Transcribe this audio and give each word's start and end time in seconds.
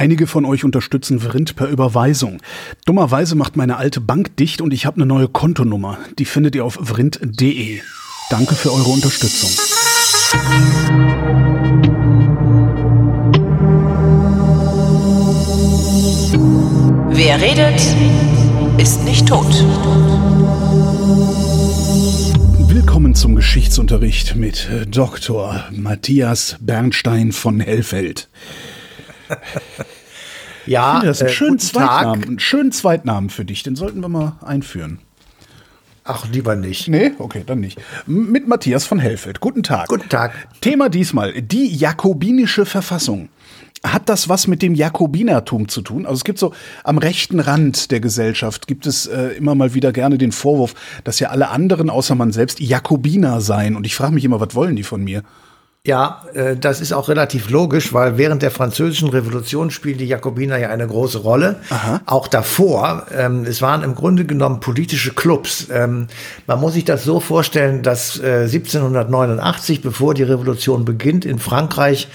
Einige 0.00 0.26
von 0.26 0.46
euch 0.46 0.64
unterstützen 0.64 1.20
Vrind 1.20 1.56
per 1.56 1.68
Überweisung. 1.68 2.40
Dummerweise 2.86 3.34
macht 3.34 3.58
meine 3.58 3.76
alte 3.76 4.00
Bank 4.00 4.34
dicht 4.38 4.62
und 4.62 4.72
ich 4.72 4.86
habe 4.86 4.96
eine 4.96 5.04
neue 5.04 5.28
Kontonummer. 5.28 5.98
Die 6.18 6.24
findet 6.24 6.54
ihr 6.54 6.64
auf 6.64 6.78
vrind.de. 6.80 7.80
Danke 8.30 8.54
für 8.54 8.72
eure 8.72 8.88
Unterstützung. 8.88 9.50
Wer 17.10 17.38
redet, 17.42 17.82
ist 18.78 19.04
nicht 19.04 19.28
tot. 19.28 19.52
Willkommen 22.70 23.14
zum 23.14 23.36
Geschichtsunterricht 23.36 24.34
mit 24.34 24.66
Dr. 24.86 25.64
Matthias 25.70 26.56
Bernstein 26.58 27.32
von 27.32 27.60
Hellfeld. 27.60 28.30
Ja, 30.66 31.00
das 31.00 31.18
ist 31.18 31.22
ein 31.22 31.28
äh, 31.28 31.32
schönen 31.32 31.58
Zweitnamen, 31.58 32.24
einen 32.24 32.38
schönen 32.38 32.72
Zweitnamen 32.72 33.30
für 33.30 33.44
dich. 33.44 33.62
Den 33.62 33.76
sollten 33.76 34.00
wir 34.00 34.08
mal 34.08 34.36
einführen. 34.42 35.00
Ach, 36.04 36.26
lieber 36.28 36.56
nicht. 36.56 36.88
Nee, 36.88 37.12
okay, 37.18 37.44
dann 37.46 37.60
nicht. 37.60 37.80
Mit 38.06 38.48
Matthias 38.48 38.84
von 38.84 38.98
Hellfeld. 38.98 39.40
Guten 39.40 39.62
Tag. 39.62 39.88
Guten 39.88 40.08
Tag. 40.08 40.32
Thema 40.60 40.88
diesmal, 40.88 41.40
die 41.40 41.68
jakobinische 41.68 42.66
Verfassung. 42.66 43.28
Hat 43.84 44.08
das 44.08 44.28
was 44.28 44.46
mit 44.46 44.60
dem 44.60 44.74
Jakobinertum 44.74 45.68
zu 45.68 45.80
tun? 45.80 46.04
Also 46.04 46.16
es 46.16 46.24
gibt 46.24 46.38
so 46.38 46.52
am 46.84 46.98
rechten 46.98 47.40
Rand 47.40 47.90
der 47.90 48.00
Gesellschaft 48.00 48.66
gibt 48.66 48.86
es 48.86 49.06
äh, 49.06 49.28
immer 49.38 49.54
mal 49.54 49.72
wieder 49.72 49.92
gerne 49.92 50.18
den 50.18 50.32
Vorwurf, 50.32 50.74
dass 51.04 51.18
ja 51.18 51.30
alle 51.30 51.48
anderen 51.48 51.88
außer 51.88 52.14
man 52.14 52.32
selbst 52.32 52.60
Jakobiner 52.60 53.40
seien. 53.40 53.76
Und 53.76 53.86
ich 53.86 53.94
frage 53.94 54.12
mich 54.12 54.24
immer, 54.24 54.40
was 54.40 54.54
wollen 54.54 54.76
die 54.76 54.82
von 54.82 55.02
mir? 55.02 55.22
Ja, 55.86 56.26
äh, 56.34 56.56
das 56.56 56.82
ist 56.82 56.92
auch 56.92 57.08
relativ 57.08 57.48
logisch, 57.48 57.94
weil 57.94 58.18
während 58.18 58.42
der 58.42 58.50
französischen 58.50 59.08
Revolution 59.08 59.70
spielen 59.70 59.96
die 59.96 60.04
Jakobiner 60.04 60.58
ja 60.58 60.68
eine 60.68 60.86
große 60.86 61.18
Rolle. 61.18 61.56
Aha. 61.70 62.02
Auch 62.04 62.28
davor. 62.28 63.06
Ähm, 63.16 63.46
es 63.46 63.62
waren 63.62 63.82
im 63.82 63.94
Grunde 63.94 64.26
genommen 64.26 64.60
politische 64.60 65.14
Clubs. 65.14 65.68
Ähm, 65.72 66.08
man 66.46 66.60
muss 66.60 66.74
sich 66.74 66.84
das 66.84 67.04
so 67.04 67.18
vorstellen, 67.18 67.82
dass 67.82 68.20
äh, 68.20 68.42
1789, 68.42 69.80
bevor 69.80 70.12
die 70.12 70.22
Revolution 70.22 70.84
beginnt, 70.84 71.24
in 71.24 71.38
Frankreich 71.38 72.08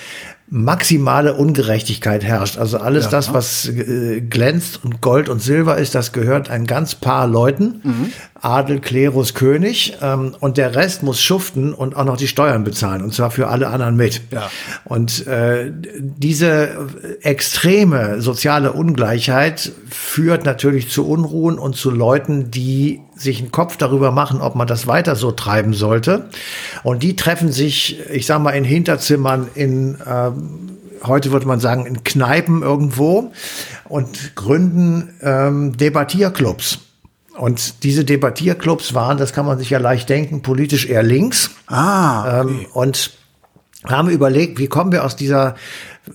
maximale 0.47 1.33
Ungerechtigkeit 1.33 2.23
herrscht. 2.23 2.59
Also 2.59 2.77
alles 2.77 3.05
ja. 3.05 3.11
das, 3.11 3.33
was 3.33 3.67
äh, 3.67 4.21
glänzt 4.21 4.83
und 4.83 5.01
Gold 5.01 5.27
und 5.27 5.41
Silber 5.41 5.77
ist, 5.77 5.95
das 5.95 6.11
gehört 6.11 6.51
ein 6.51 6.67
ganz 6.67 6.93
paar 6.93 7.27
Leuten. 7.27 7.81
Mhm. 7.83 8.11
Adel, 8.41 8.79
Klerus, 8.79 9.33
König. 9.33 9.97
Ähm, 10.01 10.35
und 10.39 10.57
der 10.57 10.75
Rest 10.75 11.01
muss 11.01 11.19
schuften 11.19 11.73
und 11.73 11.95
auch 11.95 12.05
noch 12.05 12.17
die 12.17 12.27
Steuern 12.27 12.63
bezahlen. 12.63 13.01
Und 13.01 13.13
zwar 13.13 13.31
für 13.31 13.47
alle 13.47 13.67
anderen 13.67 13.95
mit. 13.95 14.21
Ja. 14.29 14.51
Und 14.83 15.25
äh, 15.25 15.71
diese 15.99 16.89
extreme 17.21 18.21
soziale 18.21 18.73
Ungleichheit 18.73 19.71
führt 19.95 20.45
natürlich 20.45 20.89
zu 20.89 21.07
Unruhen 21.07 21.57
und 21.57 21.75
zu 21.75 21.89
Leuten, 21.89 22.51
die 22.51 23.01
sich 23.15 23.39
einen 23.39 23.51
Kopf 23.51 23.77
darüber 23.77 24.11
machen, 24.11 24.41
ob 24.41 24.55
man 24.55 24.67
das 24.67 24.87
weiter 24.87 25.15
so 25.15 25.31
treiben 25.31 25.73
sollte. 25.73 26.29
Und 26.83 27.01
die 27.01 27.15
treffen 27.15 27.51
sich, 27.51 27.99
ich 28.09 28.25
sag 28.25 28.41
mal, 28.41 28.51
in 28.51 28.65
Hinterzimmern, 28.65 29.47
in 29.55 29.95
äh, 29.95 30.31
heute 31.03 31.31
würde 31.31 31.47
man 31.47 31.59
sagen, 31.59 31.85
in 31.85 32.03
Kneipen 32.03 32.61
irgendwo 32.61 33.31
und 33.85 34.35
gründen 34.35 35.13
ähm, 35.21 35.77
Debattierclubs. 35.77 36.79
Und 37.37 37.83
diese 37.83 38.03
Debattierclubs 38.03 38.93
waren, 38.93 39.17
das 39.17 39.33
kann 39.33 39.45
man 39.45 39.57
sich 39.57 39.69
ja 39.69 39.79
leicht 39.79 40.09
denken, 40.09 40.41
politisch 40.41 40.87
eher 40.87 41.03
links. 41.03 41.51
Ah. 41.67 42.41
Okay. 42.41 42.49
Ähm, 42.49 42.65
und 42.73 43.11
haben 43.87 44.09
überlegt, 44.09 44.59
wie 44.59 44.67
kommen 44.67 44.91
wir 44.91 45.03
aus 45.03 45.15
dieser 45.15 45.55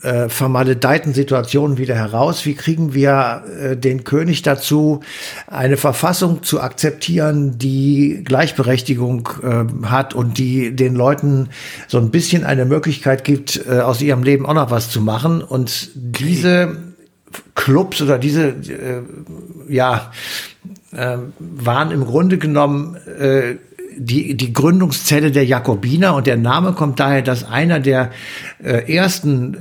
äh, 0.03 0.29
vermaledeiten 0.29 1.15
Situation 1.15 1.79
wieder 1.79 1.95
heraus? 1.95 2.47
Wie 2.47 2.55
kriegen 2.55 2.95
wir 2.95 3.45
äh, 3.61 3.77
den 3.77 4.05
König 4.05 4.43
dazu, 4.43 5.01
eine 5.47 5.77
Verfassung 5.77 6.43
zu 6.43 6.61
akzeptieren, 6.61 7.59
die 7.59 8.23
Gleichberechtigung 8.25 9.29
äh, 9.43 9.87
hat 9.87 10.15
und 10.15 10.39
die 10.39 10.75
den 10.75 10.95
Leuten 10.95 11.49
so 11.89 11.99
ein 11.99 12.11
bisschen 12.11 12.45
eine 12.45 12.65
Möglichkeit 12.65 13.25
gibt, 13.25 13.65
äh, 13.67 13.81
aus 13.81 14.01
ihrem 14.01 14.23
Leben 14.23 14.47
auch 14.47 14.55
noch 14.55 14.71
was 14.71 14.91
zu 14.91 15.01
machen? 15.01 15.43
Und 15.43 15.91
diese 15.95 16.77
Clubs 17.55 18.01
oder 18.01 18.19
diese, 18.19 18.49
äh, 18.49 19.03
ja, 19.69 20.11
äh, 20.93 21.19
waren 21.39 21.91
im 21.91 22.05
Grunde 22.05 22.39
genommen 22.39 22.97
äh, 22.97 23.57
die, 24.01 24.35
die 24.35 24.53
Gründungszelle 24.53 25.31
der 25.31 25.45
Jakobiner 25.45 26.15
und 26.15 26.27
der 26.27 26.39
Name 26.39 26.73
kommt 26.73 26.99
daher, 27.01 27.21
dass 27.21 27.45
einer 27.45 27.81
der 27.81 28.11
äh, 28.63 28.93
ersten 28.93 29.55
äh, 29.55 29.59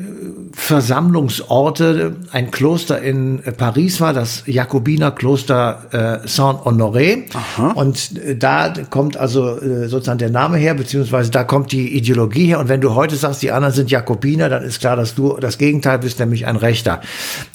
Versammlungsorte 0.53 2.15
ein 2.31 2.49
Kloster 2.49 3.01
in 3.01 3.43
äh, 3.43 3.51
Paris 3.51 3.99
war, 3.99 4.13
das 4.13 4.43
Jakobinerkloster 4.45 6.21
äh, 6.23 6.27
Saint-Honoré. 6.27 7.25
Und 7.75 8.17
äh, 8.17 8.37
da 8.37 8.73
kommt 8.89 9.17
also 9.17 9.59
äh, 9.59 9.89
sozusagen 9.89 10.19
der 10.19 10.29
Name 10.29 10.57
her, 10.57 10.73
beziehungsweise 10.73 11.31
da 11.31 11.43
kommt 11.43 11.73
die 11.73 11.97
Ideologie 11.97 12.47
her. 12.47 12.59
Und 12.59 12.69
wenn 12.69 12.81
du 12.81 12.95
heute 12.95 13.17
sagst, 13.17 13.41
die 13.41 13.51
anderen 13.51 13.73
sind 13.73 13.91
Jakobiner, 13.91 14.47
dann 14.47 14.63
ist 14.63 14.79
klar, 14.79 14.95
dass 14.95 15.15
du 15.15 15.37
das 15.37 15.57
Gegenteil 15.57 15.99
bist, 15.99 16.19
nämlich 16.19 16.47
ein 16.47 16.55
Rechter. 16.55 17.01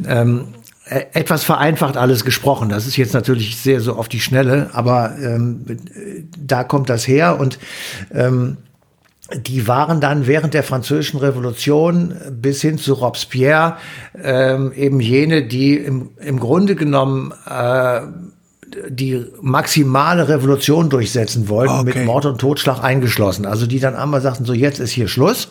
Ähm, 0.06 0.41
äh, 0.41 0.63
etwas 0.87 1.45
vereinfacht 1.45 1.97
alles 1.97 2.25
gesprochen. 2.25 2.69
Das 2.69 2.87
ist 2.87 2.97
jetzt 2.97 3.15
natürlich 3.15 3.56
sehr 3.56 3.81
so 3.81 3.95
auf 3.95 4.09
die 4.09 4.21
Schnelle, 4.21 4.71
aber 4.72 5.17
ähm, 5.19 5.65
da 6.39 6.65
kommt 6.65 6.91
das 6.91 7.09
her 7.09 7.41
und 7.41 7.59
ähm, 8.12 8.59
die 9.34 9.67
waren 9.67 10.03
dann 10.03 10.27
während 10.27 10.53
der 10.53 10.62
Französischen 10.62 11.19
Revolution 11.19 12.15
bis 12.31 12.61
hin 12.61 12.77
zu 12.77 12.93
Robespierre 12.93 13.78
ähm, 14.23 14.73
eben 14.75 15.00
jene, 15.00 15.47
die 15.47 15.77
im, 15.77 16.11
im 16.21 16.39
Grunde 16.39 16.75
genommen 16.75 17.33
äh, 17.49 18.03
die 18.89 19.25
maximale 19.41 20.28
Revolution 20.28 20.91
durchsetzen 20.91 21.49
wollten, 21.49 21.75
okay. 21.75 21.99
mit 21.99 22.06
Mord 22.06 22.27
und 22.27 22.39
Totschlag 22.39 22.83
eingeschlossen. 22.83 23.47
Also 23.47 23.67
die 23.67 23.81
dann 23.81 23.94
einmal 23.94 24.21
sagten, 24.21 24.44
so 24.44 24.53
jetzt 24.53 24.81
ist 24.81 24.91
hier 24.91 25.09
Schluss. 25.09 25.49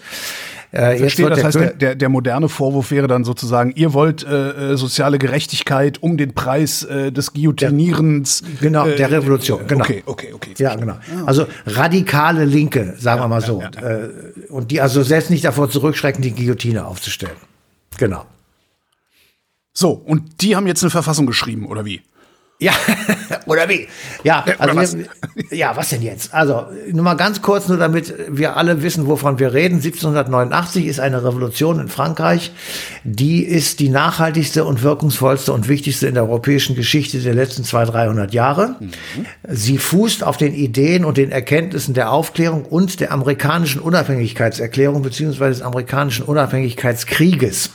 Äh, 0.74 0.98
Verstehe, 0.98 1.30
das 1.30 1.44
heißt, 1.44 1.60
der, 1.60 1.74
der, 1.74 1.96
der 1.96 2.10
moderne 2.10 2.50
Vorwurf 2.50 2.90
wäre 2.90 3.06
dann 3.06 3.24
sozusagen, 3.24 3.74
ihr 3.76 3.94
wollt 3.94 4.24
äh, 4.24 4.72
äh, 4.72 4.76
soziale 4.76 5.20
Gerechtigkeit 5.20 6.02
um 6.02 6.18
den 6.18 6.34
Preis 6.34 6.84
äh, 6.84 7.12
des 7.12 7.32
Guillotinierens. 7.32 8.42
Der, 8.42 8.70
genau, 8.70 8.86
der 8.86 8.98
äh, 8.98 9.16
Revolution, 9.16 9.68
genau. 9.68 9.84
Okay, 9.84 10.02
okay, 10.08 10.34
okay. 10.34 10.54
Ja, 10.58 10.74
genau. 10.76 10.94
Ah. 10.94 11.26
Also 11.28 11.46
radikale 11.68 12.46
Linke, 12.46 12.96
sagen 12.98 13.20
ja, 13.20 13.24
wir 13.26 13.28
mal 13.28 13.42
so. 13.42 13.62
Ja, 13.62 13.70
ja, 13.80 13.88
äh, 13.88 14.10
und 14.50 14.72
die 14.72 14.82
also 14.82 15.04
selbst 15.04 15.30
nicht 15.30 15.46
davor 15.46 15.70
zurückschrecken, 15.70 16.24
die 16.24 16.34
Guillotine 16.34 16.88
aufzustellen. 16.88 17.38
Genau. 18.00 18.26
So, 19.74 19.92
und 19.92 20.42
die 20.42 20.56
haben 20.56 20.66
jetzt 20.66 20.82
eine 20.82 20.90
Verfassung 20.90 21.28
geschrieben, 21.28 21.68
oder 21.68 21.86
wie? 21.86 22.02
Ja, 22.64 22.72
oder 23.46 23.68
wie? 23.68 23.90
Ja, 24.24 24.46
also 24.58 24.76
was? 24.78 24.98
Wir, 24.98 25.08
ja, 25.52 25.76
was 25.76 25.90
denn 25.90 26.02
jetzt? 26.02 26.34
Also, 26.34 26.68
nur 26.90 27.04
mal 27.04 27.16
ganz 27.16 27.42
kurz, 27.42 27.68
nur 27.68 27.78
damit 27.78 28.14
wir 28.30 28.56
alle 28.56 28.82
wissen, 28.82 29.06
wovon 29.08 29.38
wir 29.38 29.54
reden. 29.54 29.76
1789 29.76 30.86
ist 30.86 31.02
eine 31.02 31.26
Revolution 31.26 31.82
in 31.82 31.90
Frankreich. 31.90 32.54
Die 33.04 33.44
ist 33.44 33.82
die 33.82 33.90
nachhaltigste 33.90 34.64
und 34.64 34.82
wirkungsvollste 34.82 35.52
und 35.52 35.68
wichtigste 35.68 36.08
in 36.08 36.14
der 36.14 36.24
europäischen 36.24 36.78
Geschichte 36.78 37.20
der 37.20 37.34
letzten 37.34 37.66
200, 37.66 37.94
300 37.94 38.34
Jahre. 38.34 38.78
Mhm. 38.80 38.92
Sie 39.50 39.78
fußt 39.78 40.24
auf 40.24 40.38
den 40.38 40.54
Ideen 40.54 41.04
und 41.04 41.18
den 41.18 41.32
Erkenntnissen 41.32 41.94
der 41.94 42.14
Aufklärung 42.14 42.64
und 42.64 43.02
der 43.02 43.12
amerikanischen 43.12 43.82
Unabhängigkeitserklärung 43.82 45.02
beziehungsweise 45.02 45.60
des 45.60 45.62
amerikanischen 45.64 46.24
Unabhängigkeitskrieges 46.24 47.72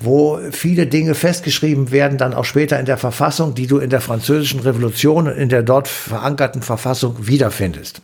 wo 0.00 0.38
viele 0.50 0.86
Dinge 0.86 1.14
festgeschrieben 1.14 1.90
werden, 1.90 2.18
dann 2.18 2.34
auch 2.34 2.44
später 2.44 2.78
in 2.78 2.86
der 2.86 2.98
Verfassung, 2.98 3.54
die 3.54 3.66
du 3.66 3.78
in 3.78 3.90
der 3.90 4.00
französischen 4.00 4.60
Revolution 4.60 5.26
und 5.26 5.36
in 5.36 5.48
der 5.48 5.62
dort 5.62 5.88
verankerten 5.88 6.62
Verfassung 6.62 7.26
wiederfindest. 7.26 8.00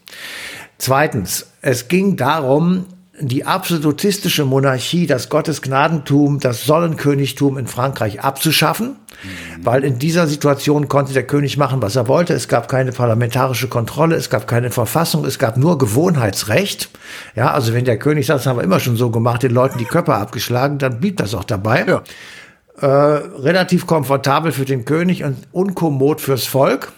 Zweitens, 0.78 1.47
es 1.62 1.88
ging 1.88 2.16
darum, 2.16 2.87
die 3.20 3.44
absolutistische 3.44 4.44
Monarchie, 4.44 5.06
das 5.06 5.28
Gottesgnadentum, 5.28 6.41
das 6.41 6.64
Sollenkönigtum 6.64 7.58
in 7.58 7.69
Frankreich 7.69 8.22
abzuschaffen, 8.22 8.89
mhm. 8.89 9.65
weil 9.65 9.84
in 9.84 9.98
dieser 10.00 10.27
Situation 10.27 10.89
konnte 10.89 11.12
der 11.12 11.24
König 11.24 11.56
machen, 11.56 11.80
was 11.80 11.94
er 11.94 12.09
wollte. 12.09 12.34
Es 12.34 12.48
gab 12.48 12.68
keine 12.68 12.91
parlamentarische 12.91 13.68
Kontrolle, 13.68 14.16
es 14.16 14.30
gab 14.30 14.48
keine 14.48 14.71
Verfassung, 14.71 15.24
es 15.24 15.39
gab 15.39 15.56
nur 15.56 15.78
Gewohnheitsrecht. 15.78 16.91
Ja, 17.36 17.53
also 17.53 17.72
wenn 17.72 17.84
der 17.84 17.98
König 17.98 18.27
sagt, 18.27 18.41
das 18.41 18.47
haben 18.47 18.59
wir 18.59 18.65
immer 18.65 18.80
schon 18.80 18.97
so 18.97 19.10
gemacht, 19.10 19.44
den 19.44 19.53
Leuten 19.53 19.78
die 19.78 19.84
Köpfe 19.84 20.15
abgeschlagen, 20.15 20.78
dann 20.78 20.98
blieb 20.98 21.18
das 21.18 21.34
auch 21.34 21.44
dabei. 21.44 21.86
Ja. 21.86 22.03
Äh, 22.80 22.86
relativ 22.86 23.86
komfortabel 23.86 24.50
für 24.50 24.65
den 24.65 24.84
König 24.84 25.22
und 25.22 25.36
unkommod 25.53 26.21
fürs 26.21 26.47
Volk. 26.47 26.92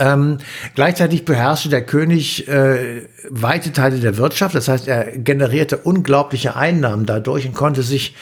Ähm, 0.00 0.38
gleichzeitig 0.74 1.24
beherrschte 1.24 1.68
der 1.68 1.84
König 1.84 2.48
äh, 2.48 3.02
weite 3.28 3.72
Teile 3.72 4.00
der 4.00 4.16
Wirtschaft, 4.16 4.54
das 4.54 4.66
heißt, 4.66 4.88
er 4.88 5.16
generierte 5.18 5.76
unglaubliche 5.76 6.56
Einnahmen 6.56 7.06
dadurch 7.06 7.46
und 7.46 7.54
konnte 7.54 7.82
sich 7.82 8.14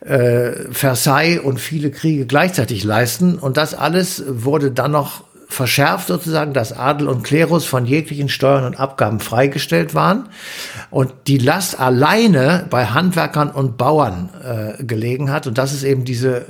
äh, 0.00 0.52
Versailles 0.70 1.40
und 1.40 1.58
viele 1.60 1.90
Kriege 1.90 2.26
gleichzeitig 2.26 2.84
leisten. 2.84 3.36
Und 3.38 3.56
das 3.56 3.74
alles 3.74 4.22
wurde 4.28 4.70
dann 4.70 4.92
noch 4.92 5.24
verschärft 5.48 6.08
sozusagen, 6.08 6.52
dass 6.52 6.72
Adel 6.72 7.08
und 7.08 7.22
Klerus 7.22 7.64
von 7.64 7.86
jeglichen 7.86 8.28
Steuern 8.28 8.64
und 8.64 8.78
Abgaben 8.78 9.20
freigestellt 9.20 9.94
waren 9.94 10.28
und 10.90 11.12
die 11.26 11.38
Last 11.38 11.78
alleine 11.80 12.66
bei 12.70 12.86
Handwerkern 12.86 13.50
und 13.50 13.76
Bauern 13.76 14.28
äh, 14.42 14.82
gelegen 14.84 15.30
hat. 15.30 15.46
Und 15.46 15.58
das 15.58 15.72
ist 15.72 15.82
eben 15.82 16.04
diese, 16.04 16.46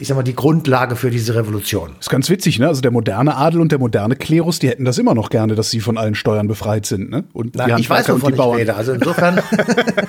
ich 0.00 0.08
sag 0.08 0.16
mal, 0.16 0.22
die 0.22 0.34
Grundlage 0.34 0.96
für 0.96 1.10
diese 1.10 1.34
Revolution. 1.34 1.92
ist 2.00 2.10
ganz 2.10 2.28
witzig, 2.28 2.58
ne? 2.58 2.68
Also 2.68 2.80
der 2.80 2.90
moderne 2.90 3.36
Adel 3.36 3.60
und 3.60 3.72
der 3.72 3.78
moderne 3.78 4.16
Klerus, 4.16 4.58
die 4.58 4.68
hätten 4.68 4.84
das 4.84 4.98
immer 4.98 5.14
noch 5.14 5.30
gerne, 5.30 5.54
dass 5.54 5.70
sie 5.70 5.80
von 5.80 5.98
allen 5.98 6.14
Steuern 6.14 6.48
befreit 6.48 6.86
sind, 6.86 7.10
ne? 7.10 7.24
Und 7.32 7.56
Na, 7.56 7.78
ich 7.78 7.88
weiß, 7.88 8.08
wovon 8.08 8.32
ich 8.32 8.36
Bauern. 8.36 8.58
rede. 8.58 8.74
Also 8.74 8.92
insofern. 8.92 9.40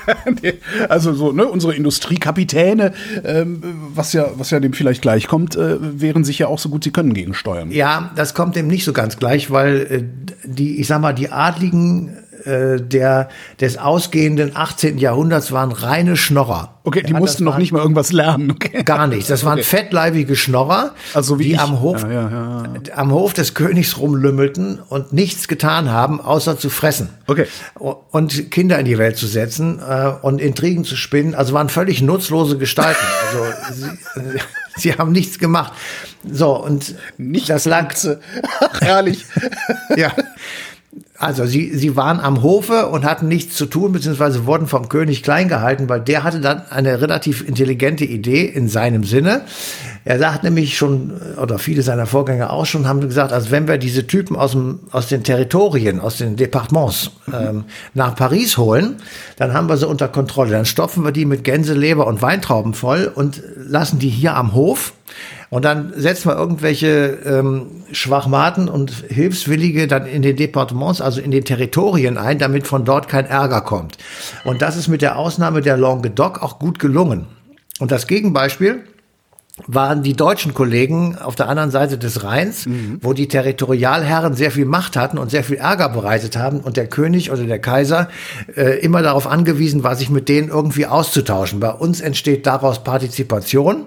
also 0.89 1.13
so, 1.13 1.31
ne? 1.31 1.45
Unsere 1.45 1.75
Industriekapitäne, 1.75 2.93
ähm, 3.23 3.61
was 3.93 4.13
ja, 4.13 4.27
was 4.35 4.51
ja 4.51 4.59
dem 4.59 4.73
vielleicht 4.73 5.01
gleich 5.01 5.27
kommt, 5.27 5.55
äh, 5.55 5.77
wehren 5.79 6.23
sich 6.23 6.39
ja 6.39 6.47
auch 6.47 6.59
so 6.59 6.69
gut 6.69 6.83
sie 6.83 6.91
können 6.91 7.13
gegen 7.13 7.33
Steuern. 7.33 7.71
Ja, 7.71 8.11
das 8.15 8.26
kommt 8.33 8.55
dem 8.55 8.67
nicht 8.67 8.83
so 8.83 8.93
ganz 8.93 9.17
gleich, 9.17 9.51
weil 9.51 9.77
äh, 9.89 10.03
die, 10.43 10.79
ich 10.79 10.87
sag 10.87 11.01
mal, 11.01 11.13
die 11.13 11.29
Adligen 11.29 12.17
äh, 12.47 12.79
der, 12.79 13.29
des 13.59 13.77
ausgehenden 13.77 14.51
18. 14.55 14.97
Jahrhunderts 14.97 15.51
waren 15.51 15.71
reine 15.71 16.15
Schnorrer. 16.15 16.79
Okay, 16.83 17.03
die 17.03 17.11
ja, 17.11 17.19
mussten 17.19 17.43
noch 17.43 17.57
nicht 17.57 17.71
mal 17.71 17.81
irgendwas 17.81 18.11
lernen. 18.13 18.51
Okay. 18.51 18.83
Gar 18.83 19.07
nichts. 19.07 19.27
Das 19.27 19.43
waren 19.43 19.59
okay. 19.59 19.63
fettleibige 19.63 20.35
Schnorrer, 20.35 20.93
also 21.13 21.35
die 21.35 21.57
am 21.57 21.81
Hof, 21.81 22.03
ja, 22.03 22.29
ja, 22.29 22.63
am 22.95 23.11
Hof 23.11 23.33
des 23.33 23.53
Königs 23.53 23.97
rumlümmelten 23.97 24.79
und 24.87 25.13
nichts 25.13 25.47
getan 25.47 25.91
haben, 25.91 26.21
außer 26.21 26.57
zu 26.57 26.69
fressen. 26.69 27.09
Okay. 27.27 27.47
Und 27.75 28.51
Kinder 28.51 28.79
in 28.79 28.85
die 28.85 28.97
Welt 28.97 29.17
zu 29.17 29.27
setzen 29.27 29.79
äh, 29.79 30.11
und 30.21 30.39
Intrigen 30.39 30.85
zu 30.85 30.95
spinnen. 30.95 31.35
Also 31.35 31.53
waren 31.53 31.69
völlig 31.69 32.01
nutzlose 32.01 32.57
Gestalten. 32.57 33.03
Also 33.27 33.43
sie, 33.73 34.39
sie 34.81 34.93
haben 34.93 35.11
nichts 35.11 35.39
gemacht. 35.39 35.73
So, 36.29 36.63
und 36.63 36.95
nicht 37.17 37.49
das 37.49 37.65
lag. 37.65 37.93
Ach, 38.59 38.81
herrlich. 38.81 39.25
ja. 39.95 40.11
Also 41.19 41.45
sie, 41.45 41.75
sie 41.75 41.95
waren 41.95 42.19
am 42.19 42.43
Hofe 42.43 42.87
und 42.87 43.03
hatten 43.03 43.27
nichts 43.27 43.55
zu 43.55 43.65
tun, 43.65 43.91
beziehungsweise 43.91 44.45
wurden 44.45 44.67
vom 44.67 44.87
König 44.87 45.23
klein 45.23 45.47
gehalten, 45.47 45.89
weil 45.89 46.01
der 46.01 46.23
hatte 46.23 46.41
dann 46.41 46.61
eine 46.69 47.01
relativ 47.01 47.47
intelligente 47.47 48.05
Idee 48.05 48.45
in 48.45 48.67
seinem 48.67 49.03
Sinne. 49.03 49.41
Er 50.07 50.19
sagt 50.19 50.45
nämlich 50.45 50.77
schon, 50.77 51.11
oder 51.41 51.59
viele 51.59 51.81
seiner 51.81 52.05
Vorgänger 52.05 52.53
auch 52.53 52.65
schon, 52.65 52.87
haben 52.87 53.01
gesagt, 53.01 53.33
also 53.33 53.51
wenn 53.51 53.67
wir 53.67 53.77
diese 53.77 54.07
Typen 54.07 54.37
aus, 54.37 54.51
dem, 54.51 54.79
aus 54.91 55.09
den 55.09 55.25
Territorien, 55.25 55.99
aus 55.99 56.15
den 56.15 56.37
Departements 56.37 57.11
ähm, 57.27 57.65
nach 57.93 58.15
Paris 58.15 58.57
holen, 58.57 58.95
dann 59.35 59.53
haben 59.53 59.67
wir 59.67 59.75
sie 59.75 59.85
unter 59.85 60.07
Kontrolle. 60.07 60.51
Dann 60.51 60.65
stopfen 60.65 61.03
wir 61.03 61.11
die 61.11 61.25
mit 61.25 61.43
Gänseleber 61.43 62.07
und 62.07 62.21
Weintrauben 62.21 62.73
voll 62.73 63.11
und 63.13 63.43
lassen 63.57 63.99
die 63.99 64.07
hier 64.07 64.37
am 64.37 64.53
Hof 64.53 64.93
und 65.49 65.65
dann 65.65 65.91
setzen 65.97 66.29
wir 66.29 66.37
irgendwelche 66.37 67.17
ähm, 67.25 67.83
Schwachmaten 67.91 68.69
und 68.69 68.91
Hilfswillige 69.09 69.87
dann 69.87 70.05
in 70.05 70.21
den 70.21 70.37
Departements, 70.37 71.01
also 71.01 71.19
in 71.19 71.31
den 71.31 71.43
Territorien 71.43 72.17
ein, 72.17 72.39
damit 72.39 72.65
von 72.65 72.85
dort 72.85 73.09
kein 73.09 73.25
Ärger 73.25 73.59
kommt. 73.59 73.97
Und 74.45 74.61
das 74.61 74.77
ist 74.77 74.87
mit 74.87 75.01
der 75.01 75.17
Ausnahme 75.17 75.59
der 75.59 75.75
Languedoc 75.75 76.41
auch 76.41 76.59
gut 76.59 76.79
gelungen. 76.79 77.27
Und 77.79 77.91
das 77.91 78.07
Gegenbeispiel 78.07 78.83
waren 79.65 80.03
die 80.03 80.13
deutschen 80.13 80.53
Kollegen 80.53 81.17
auf 81.17 81.35
der 81.35 81.49
anderen 81.49 81.71
Seite 81.71 81.97
des 81.97 82.23
Rheins, 82.23 82.67
mhm. 82.67 82.99
wo 83.01 83.13
die 83.13 83.27
Territorialherren 83.27 84.35
sehr 84.35 84.51
viel 84.51 84.65
Macht 84.65 84.95
hatten 84.95 85.17
und 85.17 85.31
sehr 85.31 85.43
viel 85.43 85.57
Ärger 85.57 85.89
bereitet 85.89 86.37
haben 86.37 86.59
und 86.59 86.77
der 86.77 86.87
König 86.87 87.31
oder 87.31 87.43
der 87.43 87.59
Kaiser 87.59 88.09
äh, 88.55 88.79
immer 88.79 89.01
darauf 89.01 89.25
angewiesen 89.25 89.83
war, 89.83 89.95
sich 89.95 90.09
mit 90.09 90.29
denen 90.29 90.49
irgendwie 90.49 90.85
auszutauschen. 90.85 91.59
Bei 91.59 91.71
uns 91.71 92.01
entsteht 92.01 92.45
daraus 92.45 92.83
Partizipation 92.83 93.85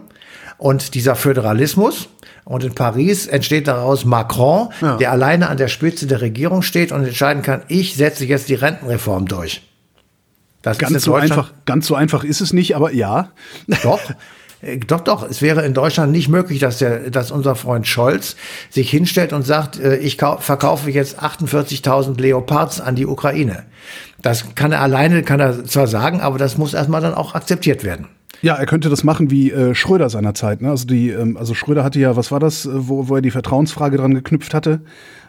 und 0.59 0.95
dieser 0.95 1.15
Föderalismus. 1.15 2.09
Und 2.45 2.65
in 2.65 2.75
Paris 2.75 3.29
entsteht 3.29 3.69
daraus 3.69 4.05
Macron, 4.05 4.71
ja. 4.81 4.97
der 4.97 5.13
alleine 5.13 5.49
an 5.49 5.57
der 5.57 5.69
Spitze 5.69 6.07
der 6.09 6.21
Regierung 6.21 6.63
steht 6.63 6.91
und 6.91 7.05
entscheiden 7.05 7.43
kann, 7.43 7.63
ich 7.69 7.95
setze 7.95 8.25
jetzt 8.25 8.49
die 8.49 8.55
Rentenreform 8.55 9.29
durch. 9.29 9.63
Das 10.63 10.79
ganz 10.79 11.05
so 11.05 11.15
einfach, 11.15 11.53
ganz 11.65 11.87
so 11.87 11.95
einfach 11.95 12.25
ist 12.25 12.41
es 12.41 12.53
nicht, 12.53 12.75
aber 12.75 12.93
ja. 12.93 13.31
Doch. 13.83 14.01
Äh, 14.63 14.79
doch, 14.79 15.01
doch, 15.01 15.29
es 15.29 15.43
wäre 15.43 15.65
in 15.65 15.75
Deutschland 15.75 16.13
nicht 16.13 16.29
möglich, 16.29 16.59
dass, 16.59 16.79
der, 16.79 17.11
dass 17.11 17.31
unser 17.31 17.55
Freund 17.55 17.87
Scholz 17.87 18.37
sich 18.71 18.91
hinstellt 18.91 19.33
und 19.33 19.47
sagt, 19.47 19.79
äh, 19.79 19.97
ich 19.97 20.17
verkaufe 20.17 20.91
jetzt 20.91 21.23
48.000 21.23 22.21
Leopards 22.21 22.81
an 22.81 22.95
die 22.95 23.07
Ukraine. 23.07 23.65
Das 24.23 24.55
kann 24.55 24.73
er 24.73 24.83
alleine, 24.83 25.23
kann 25.23 25.41
er 25.41 25.65
zwar 25.65 25.87
sagen, 25.87 26.21
aber 26.21 26.39
das 26.39 26.59
muss 26.59 26.75
erstmal 26.75 27.01
dann 27.01 27.15
auch 27.15 27.35
akzeptiert 27.35 27.85
werden. 27.85 28.09
Ja, 28.43 28.55
er 28.55 28.67
könnte 28.67 28.89
das 28.89 29.05
machen 29.05 29.31
wie 29.31 29.51
äh, 29.51 29.75
Schröder 29.75 30.09
seinerzeit. 30.09 30.63
Ne? 30.63 30.71
Also, 30.71 30.87
die, 30.87 31.11
ähm, 31.11 31.37
also 31.37 31.55
Schröder 31.55 31.85
hatte 31.85 31.99
ja, 31.99 32.17
was 32.17 32.31
war 32.31 32.41
das, 32.41 32.67
äh, 32.67 32.71
wo, 32.73 33.09
wo 33.09 33.17
er 33.17 33.23
die 33.23 33.31
Vertrauensfrage 33.31 33.97
dran 33.97 34.15
geknüpft 34.15 34.55
hatte? 34.55 34.81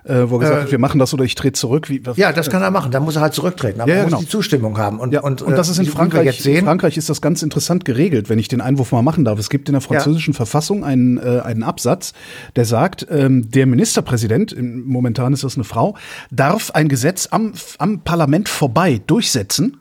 Äh, 0.03 0.29
wo 0.29 0.37
er 0.37 0.39
gesagt 0.39 0.57
äh, 0.57 0.61
hat, 0.63 0.71
wir 0.71 0.79
machen 0.79 0.97
das 0.97 1.13
oder 1.13 1.23
ich 1.23 1.35
trete 1.35 1.53
zurück. 1.53 1.89
Wie, 1.89 2.03
was, 2.05 2.17
ja, 2.17 2.31
das 2.31 2.49
kann 2.49 2.63
er 2.63 2.71
machen. 2.71 2.91
Da 2.91 2.99
muss 2.99 3.15
er 3.15 3.21
halt 3.21 3.33
zurücktreten. 3.33 3.81
Aber 3.81 3.91
ja, 3.91 3.97
er 3.97 4.03
muss 4.03 4.11
genau. 4.11 4.21
die 4.21 4.27
Zustimmung 4.27 4.77
haben. 4.77 4.99
Und, 4.99 5.13
ja, 5.13 5.21
und, 5.21 5.41
und 5.41 5.55
das 5.57 5.69
ist 5.69 5.77
in 5.77 5.85
äh, 5.85 5.89
Frankreich. 5.89 6.25
Jetzt 6.25 6.43
sehen. 6.43 6.59
In 6.59 6.65
Frankreich 6.65 6.97
ist 6.97 7.09
das 7.09 7.21
ganz 7.21 7.43
interessant 7.43 7.85
geregelt, 7.85 8.29
wenn 8.29 8.39
ich 8.39 8.47
den 8.47 8.61
Einwurf 8.61 8.91
mal 8.91 9.03
machen 9.03 9.25
darf. 9.25 9.37
Es 9.37 9.49
gibt 9.49 9.69
in 9.69 9.73
der 9.73 9.81
französischen 9.81 10.33
ja. 10.33 10.37
Verfassung 10.37 10.83
einen, 10.83 11.17
äh, 11.17 11.41
einen 11.43 11.63
Absatz, 11.63 12.13
der 12.55 12.65
sagt, 12.65 13.05
ähm, 13.11 13.51
der 13.51 13.67
Ministerpräsident, 13.67 14.55
momentan 14.59 15.33
ist 15.33 15.43
das 15.43 15.55
eine 15.55 15.65
Frau, 15.65 15.95
darf 16.31 16.71
ein 16.71 16.87
Gesetz 16.87 17.27
am, 17.29 17.53
am 17.77 18.01
Parlament 18.01 18.49
vorbei 18.49 19.01
durchsetzen 19.05 19.80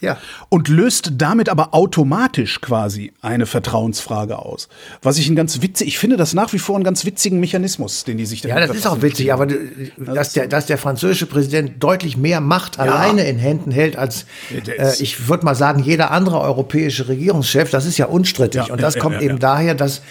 ja. 0.00 0.18
Und 0.48 0.68
löst 0.68 1.12
damit 1.16 1.48
aber 1.48 1.74
automatisch 1.74 2.60
quasi 2.60 3.12
eine 3.20 3.46
Vertrauensfrage 3.46 4.38
aus. 4.38 4.68
Was 5.02 5.18
ich 5.18 5.28
ein 5.28 5.36
ganz 5.36 5.60
witzig, 5.60 5.88
ich 5.88 5.98
finde 5.98 6.16
das 6.16 6.34
nach 6.34 6.52
wie 6.52 6.58
vor 6.58 6.76
einen 6.76 6.84
ganz 6.84 7.04
witzigen 7.04 7.40
Mechanismus, 7.40 8.04
den 8.04 8.16
die 8.16 8.26
sich 8.26 8.42
da 8.42 8.48
Ja, 8.48 8.60
das 8.60 8.76
ist 8.76 8.86
auch 8.86 9.02
witzig, 9.02 9.32
aber 9.32 9.48
dass 9.96 10.32
der, 10.34 10.46
dass 10.46 10.66
der 10.66 10.78
französische 10.78 11.26
Präsident 11.26 11.82
deutlich 11.82 12.16
mehr 12.16 12.40
Macht 12.40 12.76
ja. 12.76 12.84
alleine 12.84 13.24
in 13.24 13.38
Händen 13.38 13.72
hält 13.72 13.96
als, 13.96 14.26
äh, 14.50 14.92
ich 15.00 15.28
würde 15.28 15.44
mal 15.44 15.54
sagen, 15.54 15.82
jeder 15.82 16.10
andere 16.12 16.40
europäische 16.40 17.08
Regierungschef, 17.08 17.70
das 17.70 17.84
ist 17.84 17.98
ja 17.98 18.06
unstrittig. 18.06 18.66
Ja, 18.68 18.72
und 18.72 18.82
das 18.82 18.94
ja, 18.94 19.00
kommt 19.00 19.20
eben 19.20 19.38
daher, 19.38 19.74
dass, 19.74 20.02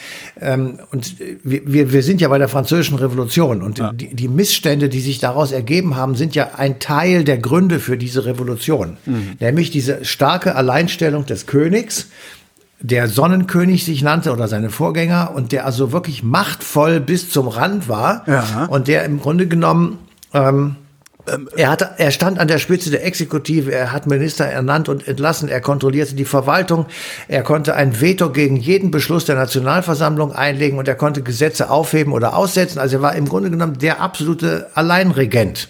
ähm, 0.42 0.80
und 0.92 1.16
wir, 1.44 1.94
wir 1.94 2.04
sind 2.04 2.20
ja 2.20 2.28
bei 2.28 2.38
der 2.38 2.50
französischen 2.50 2.98
Revolution 2.98 3.62
und 3.62 3.82
die, 3.94 4.14
die 4.14 4.28
Missstände, 4.28 4.90
die 4.90 5.00
sich 5.00 5.20
daraus 5.20 5.52
ergeben 5.52 5.96
haben, 5.96 6.16
sind 6.16 6.36
ja 6.36 6.52
ein 6.58 6.80
Teil 6.80 7.24
der 7.24 7.38
Gründe 7.38 7.80
für 7.80 7.98
diese 7.98 8.26
Revolution. 8.26 8.98
Mhm. 9.06 9.38
Nämlich 9.40 9.77
diese 9.78 10.04
starke 10.04 10.56
Alleinstellung 10.56 11.28
des 11.28 11.46
Königs, 11.46 12.08
der 12.80 13.08
Sonnenkönig 13.08 13.86
sich 13.86 14.02
nannte 14.02 14.32
oder 14.32 14.48
seine 14.48 14.72
Vorgänger 14.72 15.34
und 15.36 15.52
der 15.52 15.68
also 15.68 15.92
wirklich 15.92 16.24
machtvoll 16.24 17.00
bis 17.00 17.30
zum 17.30 17.48
Rand 17.48 17.88
war 17.88 18.24
ja. 18.26 18.66
und 18.66 18.88
der 18.88 19.06
im 19.06 19.20
Grunde 19.20 19.48
genommen 19.48 20.00
ähm, 20.34 20.78
ähm, 21.28 21.48
er, 21.56 21.70
hatte, 21.70 21.92
er 21.98 22.10
stand 22.10 22.40
an 22.40 22.48
der 22.48 22.58
Spitze 22.58 22.90
der 22.90 23.06
Exekutive, 23.06 23.72
er 23.72 23.92
hat 23.92 24.08
Minister 24.08 24.46
ernannt 24.46 24.90
und 24.90 25.08
entlassen, 25.08 25.48
er 25.48 25.62
kontrollierte 25.62 26.16
die 26.16 26.26
Verwaltung, 26.26 26.88
er 27.28 27.44
konnte 27.44 27.76
ein 27.76 28.02
Veto 28.02 28.32
gegen 28.32 28.56
jeden 28.56 28.90
Beschluss 28.90 29.26
der 29.26 29.36
Nationalversammlung 29.36 30.32
einlegen 30.32 30.80
und 30.80 30.88
er 30.88 30.96
konnte 30.96 31.22
Gesetze 31.22 31.70
aufheben 31.70 32.14
oder 32.14 32.36
aussetzen. 32.36 32.80
Also 32.80 32.98
er 32.98 33.02
war 33.04 33.16
im 33.16 33.30
Grunde 33.30 33.52
genommen 33.52 33.78
der 33.78 34.02
absolute 34.02 34.72
Alleinregent. 34.74 35.70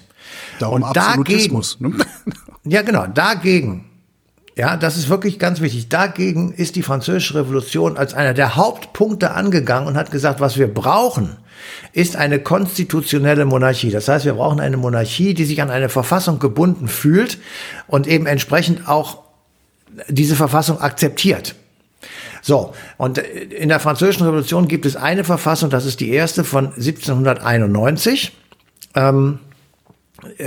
Darum 0.60 0.84
und 0.84 0.98
Absolutismus. 0.98 1.78
Dagegen, 1.82 1.98
ne? 1.98 2.06
Ja, 2.70 2.82
genau. 2.82 3.08
Dagegen 3.08 3.87
ja, 4.58 4.76
das 4.76 4.98
ist 4.98 5.08
wirklich 5.08 5.38
ganz 5.38 5.62
wichtig. 5.62 5.88
Dagegen 5.88 6.52
ist 6.52 6.76
die 6.76 6.82
französische 6.82 7.36
Revolution 7.36 7.96
als 7.96 8.16
einer 8.16 8.34
der 8.34 8.56
Hauptpunkte 8.56 9.32
angegangen 9.32 9.88
und 9.88 9.98
hat 9.98 10.10
gesagt, 10.10 10.40
was 10.40 10.58
wir 10.58 10.68
brauchen, 10.68 11.38
ist 11.94 12.16
eine 12.16 12.40
konstitutionelle 12.40 13.46
Monarchie. 13.46 13.92
Das 13.92 14.08
heißt, 14.08 14.26
wir 14.26 14.34
brauchen 14.34 14.60
eine 14.60 14.78
Monarchie, 14.78 15.36
die 15.36 15.46
sich 15.46 15.62
an 15.62 15.70
eine 15.70 15.90
Verfassung 15.90 16.40
gebunden 16.40 16.88
fühlt 16.88 17.38
und 17.88 18.08
eben 18.08 18.26
entsprechend 18.26 18.90
auch 18.90 19.20
diese 20.08 20.36
Verfassung 20.36 20.82
akzeptiert. 20.82 21.54
So, 22.42 22.74
und 22.98 23.20
in 23.20 23.70
der 23.70 23.80
französischen 23.80 24.26
Revolution 24.26 24.68
gibt 24.68 24.88
es 24.88 24.96
eine 24.96 25.24
Verfassung, 25.24 25.70
das 25.70 25.86
ist 25.86 26.00
die 26.00 26.10
erste 26.10 26.44
von 26.44 26.68
1791. 26.70 28.32
Ähm, 28.96 29.40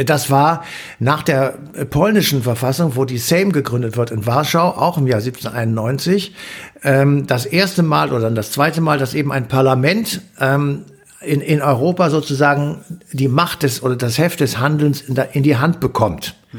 das 0.05 0.31
war 0.31 0.65
nach 0.99 1.23
der 1.23 1.59
polnischen 1.91 2.43
Verfassung, 2.43 2.97
wo 2.97 3.05
die 3.05 3.19
Sejm 3.19 3.53
gegründet 3.53 3.97
wird 3.97 4.11
in 4.11 4.27
Warschau, 4.27 4.69
auch 4.69 4.99
im 4.99 5.07
Jahr 5.07 5.21
1791, 5.21 6.35
ähm, 6.83 7.27
das 7.27 7.47
erste 7.47 7.83
Mal 7.83 8.13
oder 8.13 8.31
das 8.31 8.53
zweite 8.53 8.81
Mal, 8.81 8.99
dass 8.99 9.15
eben 9.15 9.33
ein 9.33 9.49
Parlament 9.49 10.23
ähm, 10.41 10.85
in, 11.21 11.41
in 11.41 11.63
Europa 11.63 12.11
sozusagen 12.11 12.79
die 13.13 13.29
Macht 13.29 13.63
des 13.63 13.83
oder 13.83 13.97
das 13.97 14.19
Heft 14.19 14.41
des 14.41 14.59
Handelns 14.59 15.03
in, 15.03 15.15
der, 15.15 15.35
in 15.35 15.43
die 15.43 15.57
Hand 15.57 15.81
bekommt. 15.81 16.35
Mhm. 16.53 16.59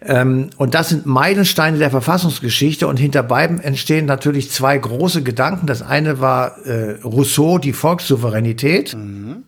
Ähm, 0.00 0.50
und 0.56 0.74
das 0.74 0.88
sind 0.90 1.06
Meilensteine 1.06 1.78
der 1.78 1.90
Verfassungsgeschichte 1.90 2.86
und 2.86 2.98
hinter 2.98 3.22
beiden 3.22 3.60
entstehen 3.60 4.06
natürlich 4.06 4.50
zwei 4.50 4.78
große 4.78 5.22
Gedanken. 5.22 5.66
Das 5.66 5.82
eine 5.82 6.20
war 6.20 6.58
äh, 6.66 7.00
Rousseau, 7.02 7.58
die 7.58 7.72
Volkssouveränität. 7.72 8.96
Mhm. 8.96 9.44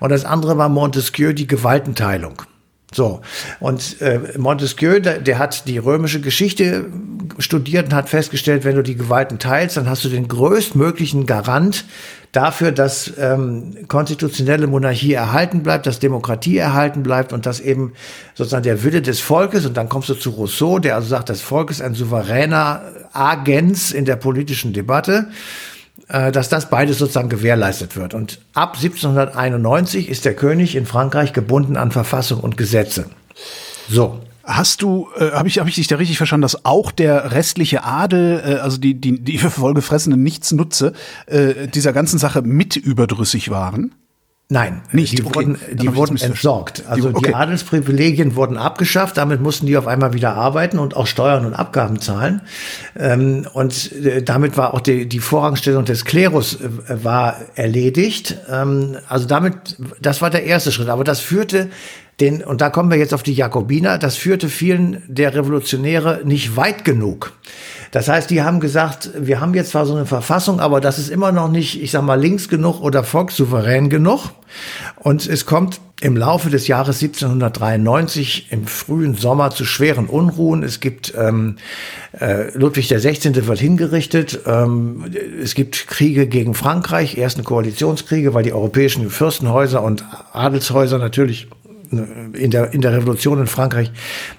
Und 0.00 0.10
das 0.10 0.24
andere 0.24 0.58
war 0.58 0.68
Montesquieu, 0.68 1.32
die 1.32 1.46
Gewaltenteilung. 1.46 2.42
So, 2.92 3.20
und 3.60 4.00
äh, 4.00 4.18
Montesquieu, 4.36 4.98
der, 4.98 5.20
der 5.20 5.38
hat 5.38 5.68
die 5.68 5.78
römische 5.78 6.20
Geschichte 6.20 6.86
studiert 7.38 7.86
und 7.86 7.94
hat 7.94 8.08
festgestellt, 8.08 8.64
wenn 8.64 8.74
du 8.74 8.82
die 8.82 8.96
Gewalten 8.96 9.38
teilst, 9.38 9.76
dann 9.76 9.88
hast 9.88 10.04
du 10.04 10.08
den 10.08 10.26
größtmöglichen 10.26 11.24
Garant 11.24 11.84
dafür, 12.32 12.72
dass 12.72 13.12
ähm, 13.16 13.76
konstitutionelle 13.86 14.66
Monarchie 14.66 15.12
erhalten 15.12 15.62
bleibt, 15.62 15.86
dass 15.86 16.00
Demokratie 16.00 16.56
erhalten 16.56 17.04
bleibt 17.04 17.32
und 17.32 17.46
dass 17.46 17.60
eben 17.60 17.92
sozusagen 18.34 18.64
der 18.64 18.82
Wille 18.82 19.02
des 19.02 19.20
Volkes, 19.20 19.66
und 19.66 19.76
dann 19.76 19.88
kommst 19.88 20.08
du 20.08 20.14
zu 20.14 20.30
Rousseau, 20.30 20.80
der 20.80 20.96
also 20.96 21.08
sagt, 21.08 21.28
das 21.28 21.40
Volk 21.40 21.70
ist 21.70 21.82
ein 21.82 21.94
souveräner 21.94 22.82
Agens 23.12 23.92
in 23.92 24.04
der 24.04 24.16
politischen 24.16 24.72
Debatte 24.72 25.28
dass 26.08 26.48
das 26.48 26.70
beides 26.70 26.98
sozusagen 26.98 27.28
gewährleistet 27.28 27.96
wird. 27.96 28.14
Und 28.14 28.40
ab 28.54 28.76
1791 28.76 30.08
ist 30.08 30.24
der 30.24 30.34
König 30.34 30.74
in 30.76 30.86
Frankreich 30.86 31.32
gebunden 31.32 31.76
an 31.76 31.90
Verfassung 31.90 32.40
und 32.40 32.56
Gesetze. 32.56 33.06
So. 33.88 34.20
Hast 34.42 34.82
du, 34.82 35.08
äh, 35.16 35.30
habe 35.32 35.48
ich, 35.48 35.58
hab 35.58 35.68
ich 35.68 35.76
dich 35.76 35.86
da 35.86 35.96
richtig 35.96 36.16
verstanden, 36.16 36.42
dass 36.42 36.64
auch 36.64 36.90
der 36.90 37.32
restliche 37.32 37.84
Adel, 37.84 38.42
äh, 38.44 38.54
also 38.54 38.78
die, 38.78 38.94
die, 38.94 39.20
die 39.20 39.38
vollgefressenen 39.38 40.22
Nichtsnutze, 40.22 40.92
äh, 41.26 41.68
dieser 41.68 41.92
ganzen 41.92 42.18
Sache 42.18 42.42
mit 42.42 42.74
überdrüssig 42.74 43.50
waren? 43.50 43.94
Nein, 44.52 44.82
nicht. 44.90 45.16
Die 45.16 45.24
okay. 45.24 45.34
wurden, 45.36 45.58
die 45.72 45.94
wurden 45.94 46.16
entsorgt. 46.16 46.82
Also 46.88 47.10
okay. 47.10 47.28
die 47.28 47.34
Adelsprivilegien 47.36 48.34
wurden 48.34 48.56
abgeschafft. 48.56 49.16
Damit 49.16 49.40
mussten 49.40 49.66
die 49.66 49.76
auf 49.76 49.86
einmal 49.86 50.12
wieder 50.12 50.34
arbeiten 50.34 50.80
und 50.80 50.96
auch 50.96 51.06
Steuern 51.06 51.46
und 51.46 51.54
Abgaben 51.54 52.00
zahlen. 52.00 52.42
Ähm, 52.98 53.46
und 53.52 53.92
äh, 53.92 54.24
damit 54.24 54.56
war 54.56 54.74
auch 54.74 54.80
die, 54.80 55.08
die 55.08 55.20
Vorrangstellung 55.20 55.84
des 55.84 56.04
Klerus 56.04 56.58
äh, 56.60 57.04
war 57.04 57.36
erledigt. 57.54 58.38
Ähm, 58.50 58.96
also 59.08 59.28
damit, 59.28 59.76
das 60.02 60.20
war 60.20 60.30
der 60.30 60.42
erste 60.42 60.72
Schritt. 60.72 60.88
Aber 60.88 61.04
das 61.04 61.20
führte 61.20 61.70
den, 62.20 62.42
und 62.42 62.60
da 62.60 62.70
kommen 62.70 62.90
wir 62.90 62.98
jetzt 62.98 63.14
auf 63.14 63.22
die 63.22 63.34
Jakobiner, 63.34 63.98
das 63.98 64.16
führte 64.16 64.48
vielen 64.48 65.02
der 65.08 65.34
Revolutionäre 65.34 66.20
nicht 66.24 66.56
weit 66.56 66.84
genug. 66.84 67.32
Das 67.90 68.08
heißt, 68.08 68.30
die 68.30 68.42
haben 68.42 68.60
gesagt, 68.60 69.10
wir 69.18 69.40
haben 69.40 69.52
jetzt 69.54 69.70
zwar 69.70 69.84
so 69.84 69.96
eine 69.96 70.06
Verfassung, 70.06 70.60
aber 70.60 70.80
das 70.80 70.98
ist 70.98 71.10
immer 71.10 71.32
noch 71.32 71.50
nicht, 71.50 71.82
ich 71.82 71.90
sag 71.90 72.02
mal, 72.02 72.20
links 72.20 72.48
genug 72.48 72.80
oder 72.80 73.02
volkssouverän 73.02 73.88
genug. 73.88 74.30
Und 74.96 75.26
es 75.26 75.44
kommt 75.44 75.80
im 76.00 76.16
Laufe 76.16 76.50
des 76.50 76.66
Jahres 76.66 77.02
1793 77.02 78.50
im 78.50 78.66
frühen 78.66 79.14
Sommer 79.14 79.50
zu 79.50 79.64
schweren 79.64 80.06
Unruhen. 80.06 80.62
Es 80.62 80.80
gibt 80.80 81.12
ähm, 81.16 81.56
äh, 82.18 82.56
Ludwig 82.56 82.88
16. 82.88 83.46
wird 83.46 83.58
hingerichtet. 83.58 84.40
Ähm, 84.46 85.04
es 85.42 85.54
gibt 85.54 85.88
Kriege 85.88 86.26
gegen 86.26 86.54
Frankreich, 86.54 87.18
ersten 87.18 87.44
Koalitionskriege, 87.44 88.34
weil 88.34 88.44
die 88.44 88.52
europäischen 88.52 89.10
Fürstenhäuser 89.10 89.82
und 89.82 90.04
Adelshäuser 90.32 90.98
natürlich 90.98 91.48
in 91.90 92.50
der, 92.50 92.72
in 92.72 92.80
der 92.80 92.92
Revolution 92.92 93.40
in 93.40 93.46
Frankreich 93.46 93.90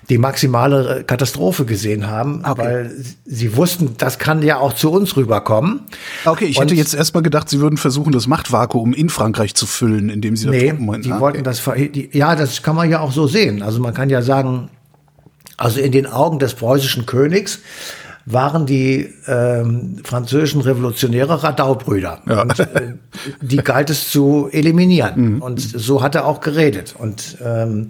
die 0.10 0.18
maximale 0.18 1.04
Katastrophe 1.06 1.66
gesehen 1.66 2.08
haben, 2.08 2.44
okay. 2.46 2.62
weil 2.62 2.92
sie 3.26 3.56
wussten, 3.58 3.96
das 3.98 4.20
kann 4.20 4.42
ja 4.42 4.58
auch 4.58 4.74
zu 4.74 4.92
uns 4.92 5.18
rüberkommen. 5.18 5.82
Okay, 6.26 6.46
ich 6.46 6.58
Und 6.58 6.64
hätte 6.64 6.76
jetzt 6.76 6.94
erstmal 6.94 7.24
gedacht, 7.24 7.50
sie 7.50 7.60
würden 7.60 7.78
versuchen, 7.78 8.14
das 8.14 8.28
Machtvakuum 8.28 8.94
in 8.94 9.10
Frankreich 9.10 9.54
zu 9.54 9.66
füllen, 9.66 10.10
indem 10.10 10.36
sie 10.38 10.50
nee, 10.50 10.70
Truppen 10.70 11.02
die 11.02 11.12
ah, 11.12 11.20
wollten 11.20 11.44
das, 11.44 11.62
die, 11.76 12.10
ja, 12.14 12.36
das 12.36 12.64
kann 12.64 12.76
man 12.76 12.90
ja 12.90 13.02
auch 13.02 13.12
so 13.12 13.28
sehen. 13.28 13.62
Also 13.62 13.82
man 13.82 13.94
kann 13.94 14.10
ja 14.10 14.22
sagen, 14.22 14.70
also 15.58 15.80
in 15.80 15.92
den 15.92 16.08
Augen 16.08 16.40
des 16.40 16.54
preußischen 16.56 17.06
Königs 17.06 17.60
waren 18.26 18.66
die 18.66 19.10
ähm, 19.28 19.98
französischen 20.04 20.62
Revolutionäre 20.62 21.44
Radaubrüder. 21.44 22.22
Ja. 22.28 22.42
Und, 22.44 22.60
äh, 22.60 22.94
die 23.42 23.58
galt 23.58 23.90
es 23.90 24.10
zu 24.10 24.50
eliminieren. 24.52 25.36
Mhm. 25.36 25.42
Und 25.42 25.60
so 25.60 26.02
hat 26.02 26.16
er 26.16 26.26
auch 26.26 26.40
geredet. 26.40 26.96
Und 26.98 27.38
ähm, 27.44 27.88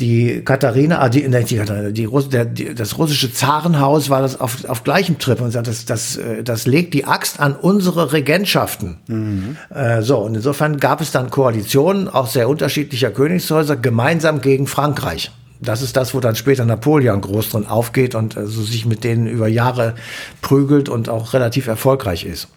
die 0.00 0.42
Katharina, 0.44 1.00
ah, 1.00 1.08
die, 1.08 1.26
ne, 1.28 1.42
die, 1.42 1.58
die, 1.92 1.92
die, 2.06 2.28
der, 2.30 2.44
die, 2.44 2.74
das 2.74 2.98
russische 2.98 3.32
Zarenhaus 3.32 4.10
war 4.10 4.22
das 4.22 4.40
auf, 4.40 4.64
auf 4.68 4.84
gleichem 4.84 5.18
Trip 5.18 5.40
und 5.40 5.50
sagt, 5.50 5.66
das, 5.66 5.84
das, 5.84 6.16
äh, 6.16 6.42
das 6.44 6.66
legt 6.66 6.94
die 6.94 7.04
Axt 7.04 7.40
an 7.40 7.56
unsere 7.56 8.12
Regentschaften. 8.12 8.98
Mhm. 9.08 9.56
Äh, 9.74 10.02
so, 10.02 10.18
und 10.18 10.36
insofern 10.36 10.78
gab 10.78 11.00
es 11.00 11.10
dann 11.10 11.30
Koalitionen, 11.30 12.08
auch 12.08 12.28
sehr 12.28 12.48
unterschiedlicher 12.48 13.10
Königshäuser, 13.10 13.76
gemeinsam 13.76 14.40
gegen 14.40 14.66
Frankreich 14.66 15.32
das 15.60 15.82
ist 15.82 15.96
das, 15.96 16.14
wo 16.14 16.20
dann 16.20 16.36
später 16.36 16.64
Napoleon 16.64 17.20
groß 17.20 17.50
drin 17.50 17.66
aufgeht 17.66 18.14
und 18.14 18.36
also 18.36 18.62
sich 18.62 18.86
mit 18.86 19.04
denen 19.04 19.26
über 19.26 19.48
Jahre 19.48 19.94
prügelt 20.40 20.88
und 20.88 21.08
auch 21.08 21.34
relativ 21.34 21.66
erfolgreich 21.66 22.24
ist. 22.24 22.48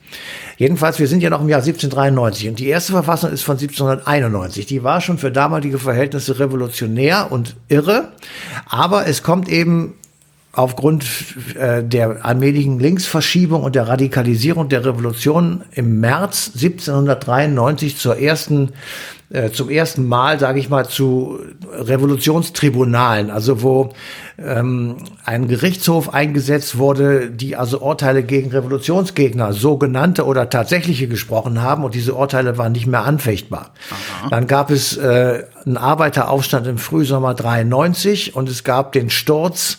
Jedenfalls, 0.57 0.99
wir 0.99 1.07
sind 1.07 1.23
ja 1.23 1.29
noch 1.29 1.41
im 1.41 1.49
Jahr 1.49 1.61
1793 1.61 2.49
und 2.49 2.59
die 2.59 2.67
erste 2.67 2.91
Verfassung 2.91 3.31
ist 3.31 3.43
von 3.43 3.57
1791. 3.57 4.65
Die 4.65 4.83
war 4.83 5.01
schon 5.01 5.17
für 5.17 5.31
damalige 5.31 5.79
Verhältnisse 5.79 6.39
revolutionär 6.39 7.31
und 7.31 7.55
irre, 7.69 8.09
aber 8.67 9.07
es 9.07 9.23
kommt 9.23 9.49
eben 9.49 9.95
aufgrund 10.53 11.05
äh, 11.55 11.83
der 11.83 12.25
allmählichen 12.25 12.79
Linksverschiebung 12.79 13.63
und 13.63 13.75
der 13.75 13.87
Radikalisierung 13.87 14.67
der 14.67 14.85
Revolution 14.85 15.63
im 15.71 15.99
März 15.99 16.51
1793 16.53 17.97
zur 17.97 18.17
ersten 18.17 18.71
äh, 19.31 19.51
zum 19.51 19.69
ersten 19.69 20.05
Mal, 20.07 20.39
sage 20.39 20.59
ich 20.59 20.67
mal, 20.67 20.89
zu 20.89 21.39
Revolutionstribunalen, 21.71 23.31
also 23.31 23.61
wo 23.61 23.93
ähm, 24.37 24.97
ein 25.23 25.47
Gerichtshof 25.47 26.13
eingesetzt 26.13 26.77
wurde, 26.77 27.31
die 27.31 27.55
also 27.55 27.79
Urteile 27.79 28.23
gegen 28.23 28.51
Revolutionsgegner, 28.51 29.53
sogenannte 29.53 30.25
oder 30.25 30.49
tatsächliche 30.49 31.07
gesprochen 31.07 31.61
haben 31.61 31.85
und 31.85 31.95
diese 31.95 32.13
Urteile 32.13 32.57
waren 32.57 32.73
nicht 32.73 32.87
mehr 32.87 33.05
anfechtbar. 33.05 33.71
Aha. 33.89 34.29
Dann 34.29 34.47
gab 34.47 34.69
es 34.69 34.97
äh, 34.97 35.45
einen 35.65 35.77
Arbeiteraufstand 35.77 36.67
im 36.67 36.77
Frühsommer 36.77 37.33
93 37.33 38.35
und 38.35 38.49
es 38.49 38.65
gab 38.65 38.91
den 38.91 39.09
Sturz 39.09 39.77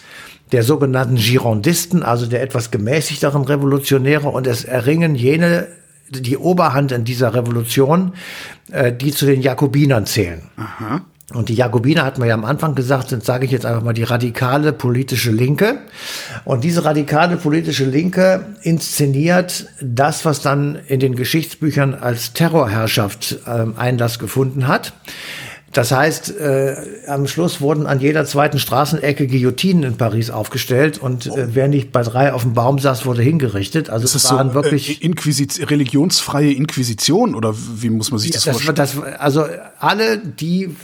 der 0.53 0.63
sogenannten 0.63 1.17
Girondisten, 1.17 2.03
also 2.03 2.27
der 2.27 2.43
etwas 2.43 2.71
gemäßigteren 2.71 3.43
Revolutionäre 3.45 4.29
und 4.29 4.47
es 4.47 4.65
erringen 4.65 5.15
jene 5.15 5.69
die 6.11 6.37
Oberhand 6.37 6.93
in 6.93 7.05
dieser 7.05 7.35
Revolution, 7.35 8.13
äh, 8.71 8.93
die 8.93 9.13
zu 9.13 9.25
den 9.25 9.41
Jakobinern 9.41 10.05
zählen. 10.05 10.43
Aha. 10.57 11.01
Und 11.33 11.49
die 11.49 11.55
Jakobiner 11.55 12.05
hat 12.05 12.19
man 12.19 12.29
ja 12.29 12.35
am 12.35 12.45
Anfang 12.45 12.75
gesagt, 12.75 13.09
sind, 13.09 13.25
sage 13.25 13.47
ich 13.47 13.51
jetzt 13.53 13.65
einfach 13.65 13.83
mal, 13.83 13.95
die 13.95 14.03
radikale 14.03 14.73
politische 14.73 15.31
Linke. 15.31 15.79
Und 16.45 16.63
diese 16.65 16.85
radikale 16.85 17.37
politische 17.37 17.85
Linke 17.85 18.45
inszeniert 18.63 19.67
das, 19.81 20.27
was 20.27 20.43
dann 20.43 20.79
in 20.89 21.01
den 21.01 21.17
Geschichtsbüchern 21.17 21.95
als 21.95 22.35
Terrorherrschaft 22.35 23.39
äh, 23.47 23.67
Einlass 23.79 24.19
gefunden 24.19 24.69
hat. 24.69 24.93
Das 25.73 25.91
heißt, 25.91 26.39
äh, 26.39 26.77
am 27.07 27.27
Schluss 27.27 27.63
wurden 27.63 27.87
an 27.87 27.99
jeder 27.99 28.27
zweiten 28.27 28.59
Straßenecke 28.59 29.27
Guillotinen 29.27 29.85
in 29.85 29.97
Paris 29.97 30.31
aufgestellt 30.31 30.99
und 30.99 31.27
äh, 31.27 31.55
wer 31.55 31.67
nicht 31.67 31.93
bei 31.93 32.03
drei 32.03 32.35
auf 32.35 32.43
dem 32.43 32.53
Baum 32.53 32.79
saß, 32.79 33.07
wurde 33.07 33.23
hingerichtet. 33.23 33.89
Also 33.89 34.05
es 34.05 34.31
waren 34.31 34.49
so, 34.49 34.55
wirklich 34.55 35.03
äh, 35.03 35.07
Inquisit 35.07 35.71
religionsfreie 35.71 36.53
Inquisition 36.53 37.35
oder 37.35 37.55
wie 37.57 37.89
muss 37.89 38.11
man 38.11 38.21
sich 38.21 38.33
das, 38.33 38.45
das 38.45 38.53
vorstellen? 38.61 38.77
Das, 38.77 38.99
also 39.19 39.47
alle, 39.79 40.19
die, 40.19 40.77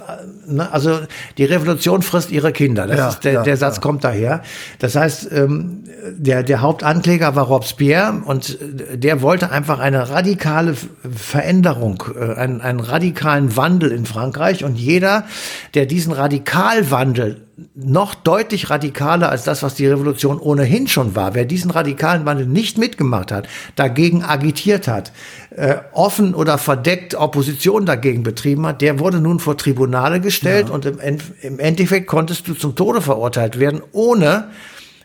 ne, 0.46 0.72
also 0.72 1.00
die 1.36 1.44
Revolution 1.44 2.00
frisst 2.00 2.30
ihre 2.30 2.52
Kinder. 2.52 2.86
Das 2.86 2.96
ja, 2.96 3.08
ist 3.10 3.24
der, 3.24 3.32
ja, 3.32 3.42
der 3.42 3.58
Satz 3.58 3.76
ja. 3.76 3.82
kommt 3.82 4.04
daher. 4.04 4.42
Das 4.78 4.96
heißt, 4.96 5.30
ähm, 5.32 5.84
der 6.16 6.42
der 6.42 6.62
Hauptankläger 6.62 7.36
war 7.36 7.44
Robespierre 7.44 8.22
und 8.24 8.58
der 8.94 9.20
wollte 9.20 9.50
einfach 9.50 9.80
eine 9.80 10.08
radikale 10.08 10.74
Veränderung, 11.14 12.04
äh, 12.18 12.32
einen, 12.36 12.62
einen 12.62 12.80
radikalen 12.80 13.54
Wandel 13.54 13.92
in 13.92 14.06
Frankreich 14.06 14.64
und 14.64 14.77
jeder, 14.78 15.26
der 15.74 15.86
diesen 15.86 16.12
Radikalwandel 16.12 17.48
noch 17.74 18.14
deutlich 18.14 18.70
radikaler 18.70 19.30
als 19.30 19.44
das, 19.44 19.62
was 19.62 19.74
die 19.74 19.86
Revolution 19.86 20.38
ohnehin 20.38 20.86
schon 20.86 21.16
war, 21.16 21.34
wer 21.34 21.44
diesen 21.44 21.70
radikalen 21.70 22.24
Wandel 22.24 22.46
nicht 22.46 22.78
mitgemacht 22.78 23.32
hat, 23.32 23.48
dagegen 23.74 24.22
agitiert 24.22 24.86
hat, 24.86 25.12
äh, 25.50 25.76
offen 25.92 26.34
oder 26.34 26.56
verdeckt 26.58 27.14
Opposition 27.14 27.84
dagegen 27.84 28.22
betrieben 28.22 28.66
hat, 28.66 28.80
der 28.80 29.00
wurde 29.00 29.20
nun 29.20 29.40
vor 29.40 29.56
Tribunale 29.56 30.20
gestellt 30.20 30.68
ja. 30.68 30.74
und 30.74 30.86
im, 30.86 30.98
im 31.42 31.58
Endeffekt 31.58 32.06
konntest 32.06 32.46
du 32.46 32.54
zum 32.54 32.76
Tode 32.76 33.00
verurteilt 33.00 33.58
werden, 33.58 33.82
ohne 33.92 34.48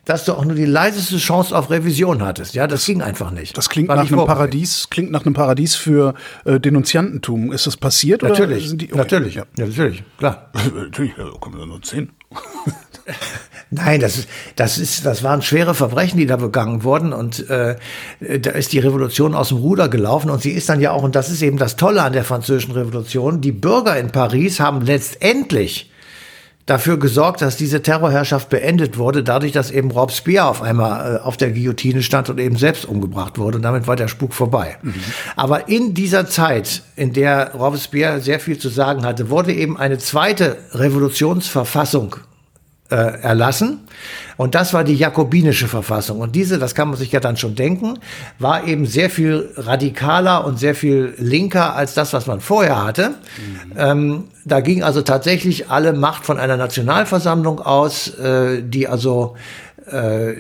dass 0.06 0.26
du 0.26 0.34
auch 0.34 0.44
nur 0.44 0.56
die 0.56 0.66
leiseste 0.66 1.18
Chance 1.18 1.58
auf 1.58 1.70
Revision 1.70 2.22
hattest. 2.24 2.54
Ja, 2.54 2.68
das, 2.68 2.82
das 2.82 2.86
ging 2.86 3.02
einfach 3.02 3.32
nicht. 3.32 3.58
Das 3.58 3.70
klingt 3.70 3.88
War 3.88 3.96
nach 3.96 4.12
einem 4.12 4.26
Paradies, 4.26 4.90
klingt 4.90 5.12
nach 5.12 5.26
einem 5.26 5.34
Paradies 5.34 5.76
für 5.76 6.14
äh, 6.46 6.60
Denunziantentum. 6.60 7.54
Ist 7.54 7.68
das 7.68 7.78
passiert? 7.78 8.22
Natürlich, 8.22 8.76
die, 8.76 8.88
okay. 8.88 8.98
natürlich, 8.98 9.36
ja. 9.36 9.44
ja, 9.58 9.66
natürlich, 9.66 10.04
klar. 10.18 10.52
natürlich, 10.76 11.14
ja, 11.18 11.26
kommen 11.40 11.58
wir 11.58 11.66
nur 11.66 11.82
zehn. 11.82 12.10
Nein, 13.70 14.02
das 14.02 14.18
ist, 14.18 14.30
das 14.56 14.78
ist, 14.78 15.06
das 15.06 15.24
waren 15.24 15.42
schwere 15.42 15.74
Verbrechen, 15.74 16.20
die 16.20 16.28
da 16.28 16.38
begangen 16.38 16.84
wurden 16.84 17.12
und 17.12 17.50
äh, 17.50 17.76
da 18.20 18.52
ist 18.52 18.72
die 18.72 18.80
Revolution 18.80 19.34
aus 19.34 19.50
dem 19.50 19.58
Ruder 19.58 19.90
gelaufen 19.90 20.30
und 20.30 20.42
sie 20.42 20.52
ist 20.52 20.70
dann 20.70 20.80
ja 20.80 20.92
auch 20.92 21.02
und 21.02 21.16
das 21.16 21.30
ist 21.30 21.42
eben 21.42 21.58
das 21.58 21.76
Tolle 21.76 22.04
an 22.04 22.14
der 22.14 22.24
französischen 22.24 22.74
Revolution. 22.74 23.42
Die 23.42 23.52
Bürger 23.52 23.98
in 23.98 24.12
Paris 24.12 24.60
haben 24.60 24.82
letztendlich 24.82 25.92
dafür 26.66 26.98
gesorgt, 26.98 27.42
dass 27.42 27.58
diese 27.58 27.82
Terrorherrschaft 27.82 28.50
beendet 28.50 28.98
wurde, 28.98 29.24
dadurch, 29.24 29.52
dass 29.52 29.72
eben 29.72 29.92
Robespierre 29.92 30.48
auf 30.48 30.62
einmal 30.62 31.16
äh, 31.16 31.20
auf 31.20 31.38
der 31.38 31.52
Guillotine 31.52 32.04
stand 32.04 32.30
und 32.30 32.40
eben 32.40 32.56
selbst 32.58 32.86
umgebracht 32.86 33.38
wurde. 33.38 33.58
Und 33.58 33.64
damit 33.64 33.88
war 33.88 33.96
der 33.96 34.08
Spuk 34.08 34.34
vorbei. 34.34 34.78
Mhm. 34.82 34.94
Aber 35.36 35.68
in 35.68 35.94
dieser 35.94 36.28
Zeit, 36.28 36.84
in 36.96 37.14
der 37.14 37.54
Robespierre 37.54 38.22
sehr 38.22 38.40
viel 38.40 38.58
zu 38.58 38.70
sagen 38.70 39.06
hatte, 39.06 39.30
wurde 39.30 39.54
eben 39.54 39.78
eine 39.78 39.98
zweite 39.98 40.58
Revolutionsverfassung 40.72 42.16
äh, 42.94 43.22
erlassen. 43.24 43.80
Und 44.38 44.54
das 44.54 44.74
war 44.74 44.84
die 44.84 44.94
jakobinische 44.94 45.68
Verfassung. 45.68 46.20
Und 46.20 46.36
diese, 46.36 46.60
das 46.60 46.76
kann 46.76 46.90
man 46.90 46.98
sich 46.98 47.12
ja 47.12 47.20
dann 47.20 47.38
schon 47.38 47.56
denken, 47.56 47.98
war 48.38 48.68
eben 48.68 48.86
sehr 48.86 49.10
viel 49.10 49.50
radikaler 49.56 50.46
und 50.46 50.60
sehr 50.60 50.76
viel 50.76 51.16
linker 51.18 51.76
als 51.76 51.96
das, 51.96 52.14
was 52.14 52.28
man 52.28 52.40
vorher 52.40 52.84
hatte. 52.84 53.10
Mhm. 53.10 53.74
Ähm, 53.78 54.24
da 54.46 54.60
ging 54.60 54.84
also 54.84 55.02
tatsächlich 55.02 55.70
alle 55.70 55.94
Macht 55.94 56.24
von 56.24 56.38
einer 56.38 56.58
Nationalversammlung 56.58 57.60
aus, 57.60 58.10
äh, 58.20 58.62
die 58.62 58.88
also 58.88 59.36
äh, 59.92 60.34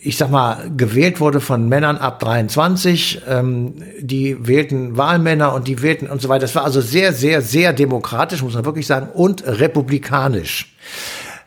ich 0.00 0.16
sag 0.16 0.30
mal, 0.30 0.70
gewählt 0.76 1.20
wurde 1.20 1.40
von 1.40 1.68
Männern 1.68 1.98
ab 1.98 2.18
23, 2.18 3.22
ähm, 3.28 3.74
die 4.00 4.48
wählten 4.48 4.96
Wahlmänner 4.96 5.54
und 5.54 5.68
die 5.68 5.82
wählten 5.82 6.08
und 6.08 6.20
so 6.20 6.28
weiter. 6.28 6.40
Das 6.40 6.56
war 6.56 6.64
also 6.64 6.80
sehr, 6.80 7.12
sehr, 7.12 7.42
sehr 7.42 7.72
demokratisch, 7.72 8.42
muss 8.42 8.54
man 8.54 8.64
wirklich 8.64 8.88
sagen, 8.88 9.08
und 9.14 9.46
republikanisch. 9.46 10.74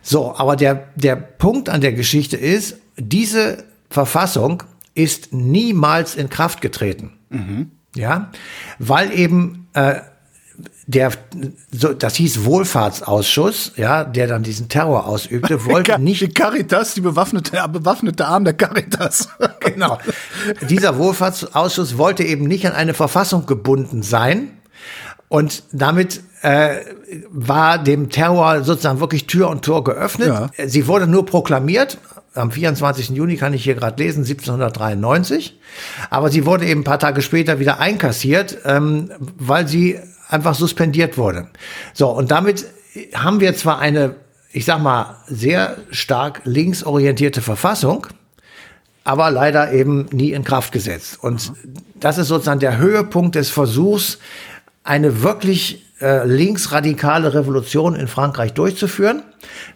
So, 0.01 0.35
aber 0.35 0.55
der, 0.55 0.87
der 0.95 1.15
Punkt 1.15 1.69
an 1.69 1.81
der 1.81 1.93
Geschichte 1.93 2.37
ist, 2.37 2.77
diese 2.97 3.63
Verfassung 3.89 4.63
ist 4.93 5.33
niemals 5.33 6.15
in 6.15 6.29
Kraft 6.29 6.61
getreten. 6.61 7.13
Mhm. 7.29 7.71
Ja, 7.95 8.31
weil 8.79 9.11
eben 9.11 9.67
äh, 9.73 9.95
der, 10.87 11.11
so, 11.71 11.93
das 11.93 12.15
hieß 12.15 12.43
Wohlfahrtsausschuss, 12.45 13.73
ja, 13.77 14.03
der 14.03 14.27
dann 14.27 14.43
diesen 14.43 14.69
Terror 14.69 15.05
ausübte, 15.05 15.65
wollte 15.65 15.99
nicht. 15.99 16.21
Die 16.21 16.29
Caritas, 16.29 16.93
die 16.93 17.01
bewaffnete, 17.01 17.57
bewaffnete 17.71 18.25
Arm 18.25 18.43
der 18.43 18.53
Caritas. 18.53 19.29
genau. 19.59 19.97
Dieser 20.69 20.97
Wohlfahrtsausschuss 20.97 21.97
wollte 21.97 22.23
eben 22.23 22.45
nicht 22.45 22.65
an 22.65 22.73
eine 22.73 22.93
Verfassung 22.93 23.45
gebunden 23.45 24.03
sein. 24.03 24.51
Und 25.31 25.63
damit 25.71 26.23
äh, 26.41 26.79
war 27.29 27.81
dem 27.81 28.09
Terror 28.09 28.65
sozusagen 28.65 28.99
wirklich 28.99 29.27
Tür 29.27 29.49
und 29.49 29.63
Tor 29.63 29.81
geöffnet. 29.85 30.27
Ja. 30.27 30.67
Sie 30.67 30.87
wurde 30.87 31.07
nur 31.07 31.25
proklamiert. 31.25 31.99
Am 32.33 32.51
24. 32.51 33.11
Juni 33.11 33.37
kann 33.37 33.53
ich 33.53 33.63
hier 33.63 33.75
gerade 33.75 34.03
lesen, 34.03 34.25
1793. 34.25 35.57
Aber 36.09 36.29
sie 36.29 36.45
wurde 36.45 36.65
eben 36.65 36.81
ein 36.81 36.83
paar 36.83 36.99
Tage 36.99 37.21
später 37.21 37.59
wieder 37.59 37.79
einkassiert, 37.79 38.57
ähm, 38.65 39.09
weil 39.37 39.69
sie 39.69 39.99
einfach 40.27 40.53
suspendiert 40.53 41.17
wurde. 41.17 41.47
So, 41.93 42.09
und 42.09 42.29
damit 42.29 42.65
haben 43.13 43.39
wir 43.39 43.55
zwar 43.55 43.79
eine, 43.79 44.15
ich 44.51 44.65
sag 44.65 44.81
mal, 44.81 45.15
sehr 45.27 45.77
stark 45.91 46.41
linksorientierte 46.43 47.41
Verfassung, 47.41 48.05
aber 49.05 49.31
leider 49.31 49.71
eben 49.71 50.07
nie 50.11 50.33
in 50.33 50.43
Kraft 50.43 50.73
gesetzt. 50.73 51.19
Und 51.21 51.53
das 52.01 52.17
ist 52.17 52.27
sozusagen 52.27 52.59
der 52.59 52.79
Höhepunkt 52.79 53.35
des 53.35 53.49
Versuchs, 53.49 54.17
eine 54.83 55.21
wirklich 55.21 55.85
äh, 56.01 56.25
linksradikale 56.25 57.33
Revolution 57.33 57.95
in 57.95 58.07
Frankreich 58.07 58.53
durchzuführen. 58.53 59.21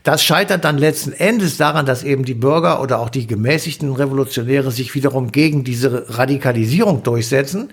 Das 0.04 0.24
scheitert 0.24 0.66
dann 0.66 0.78
letzten 0.78 1.12
Endes 1.14 1.58
daran, 1.58 1.86
dass 1.86 2.04
eben 2.04 2.26
die 2.26 2.34
Bürger 2.34 2.82
oder 2.82 3.00
auch 3.00 3.10
die 3.10 3.28
gemäßigten 3.28 3.94
Revolutionäre 3.94 4.72
sich 4.72 4.96
wiederum 4.96 5.32
gegen 5.32 5.64
diese 5.64 6.18
Radikalisierung 6.18 7.04
durchsetzen. 7.04 7.70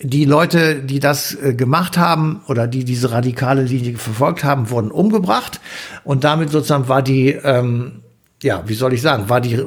Die 0.00 0.26
Leute, 0.26 0.76
die 0.76 1.00
das 1.00 1.34
äh, 1.34 1.54
gemacht 1.54 1.96
haben 1.96 2.42
oder 2.46 2.68
die 2.68 2.84
diese 2.84 3.10
radikale 3.10 3.62
Linie 3.62 3.96
verfolgt 3.96 4.44
haben, 4.44 4.70
wurden 4.70 4.90
umgebracht 4.90 5.60
und 6.04 6.24
damit 6.24 6.50
sozusagen 6.50 6.88
war 6.88 7.02
die, 7.02 7.30
ähm, 7.30 8.02
ja, 8.42 8.62
wie 8.66 8.74
soll 8.74 8.92
ich 8.92 9.02
sagen, 9.02 9.28
war 9.28 9.40
die 9.40 9.64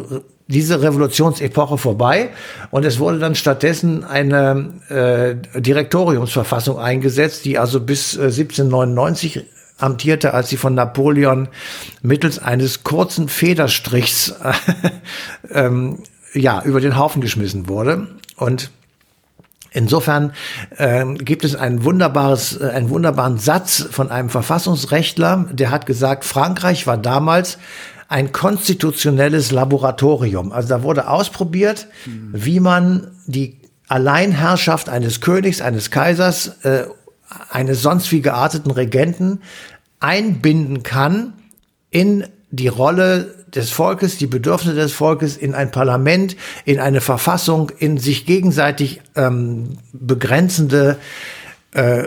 diese 0.47 0.81
Revolutionsepoche 0.81 1.77
vorbei 1.77 2.29
und 2.69 2.85
es 2.85 2.99
wurde 2.99 3.19
dann 3.19 3.35
stattdessen 3.35 4.03
eine 4.03 4.73
äh, 4.89 5.59
Direktoriumsverfassung 5.59 6.77
eingesetzt, 6.77 7.45
die 7.45 7.57
also 7.57 7.79
bis 7.79 8.15
äh, 8.15 8.25
1799 8.25 9.45
amtierte, 9.77 10.33
als 10.33 10.49
sie 10.49 10.57
von 10.57 10.75
Napoleon 10.75 11.47
mittels 12.01 12.39
eines 12.39 12.83
kurzen 12.83 13.27
Federstrichs 13.27 14.35
äh, 14.43 14.53
ähm, 15.65 15.99
ja 16.33 16.61
über 16.63 16.79
den 16.79 16.97
Haufen 16.97 17.21
geschmissen 17.21 17.67
wurde. 17.67 18.07
Und 18.37 18.71
Insofern 19.75 20.31
ähm, 20.77 21.17
gibt 21.17 21.43
es 21.43 21.53
ein 21.53 21.83
wunderbares, 21.83 22.61
äh, 22.61 22.69
einen 22.69 22.89
wunderbaren 22.89 23.37
Satz 23.37 23.85
von 23.91 24.09
einem 24.09 24.29
Verfassungsrechtler, 24.29 25.47
der 25.51 25.69
hat 25.69 25.85
gesagt, 25.85 26.23
Frankreich 26.23 26.87
war 26.87 26.97
damals 26.97 27.57
ein 28.07 28.31
konstitutionelles 28.31 29.51
Laboratorium. 29.51 30.51
Also 30.51 30.69
da 30.69 30.83
wurde 30.83 31.09
ausprobiert, 31.09 31.87
mhm. 32.05 32.29
wie 32.33 32.59
man 32.59 33.11
die 33.25 33.59
Alleinherrschaft 33.87 34.89
eines 34.89 35.21
Königs, 35.21 35.61
eines 35.61 35.91
Kaisers, 35.91 36.59
äh, 36.63 36.85
eines 37.49 37.81
sonst 37.81 38.11
wie 38.11 38.21
gearteten 38.21 38.71
Regenten 38.71 39.41
einbinden 39.99 40.83
kann 40.83 41.33
in 41.89 42.25
die 42.51 42.67
Rolle 42.67 43.33
des 43.53 43.71
Volkes, 43.71 44.17
die 44.17 44.27
Bedürfnisse 44.27 44.75
des 44.75 44.93
Volkes 44.93 45.37
in 45.37 45.55
ein 45.55 45.71
Parlament, 45.71 46.35
in 46.65 46.79
eine 46.79 47.01
Verfassung, 47.01 47.71
in 47.79 47.97
sich 47.97 48.25
gegenseitig 48.25 49.01
ähm, 49.15 49.77
begrenzende 49.93 50.97
äh, 51.71 52.03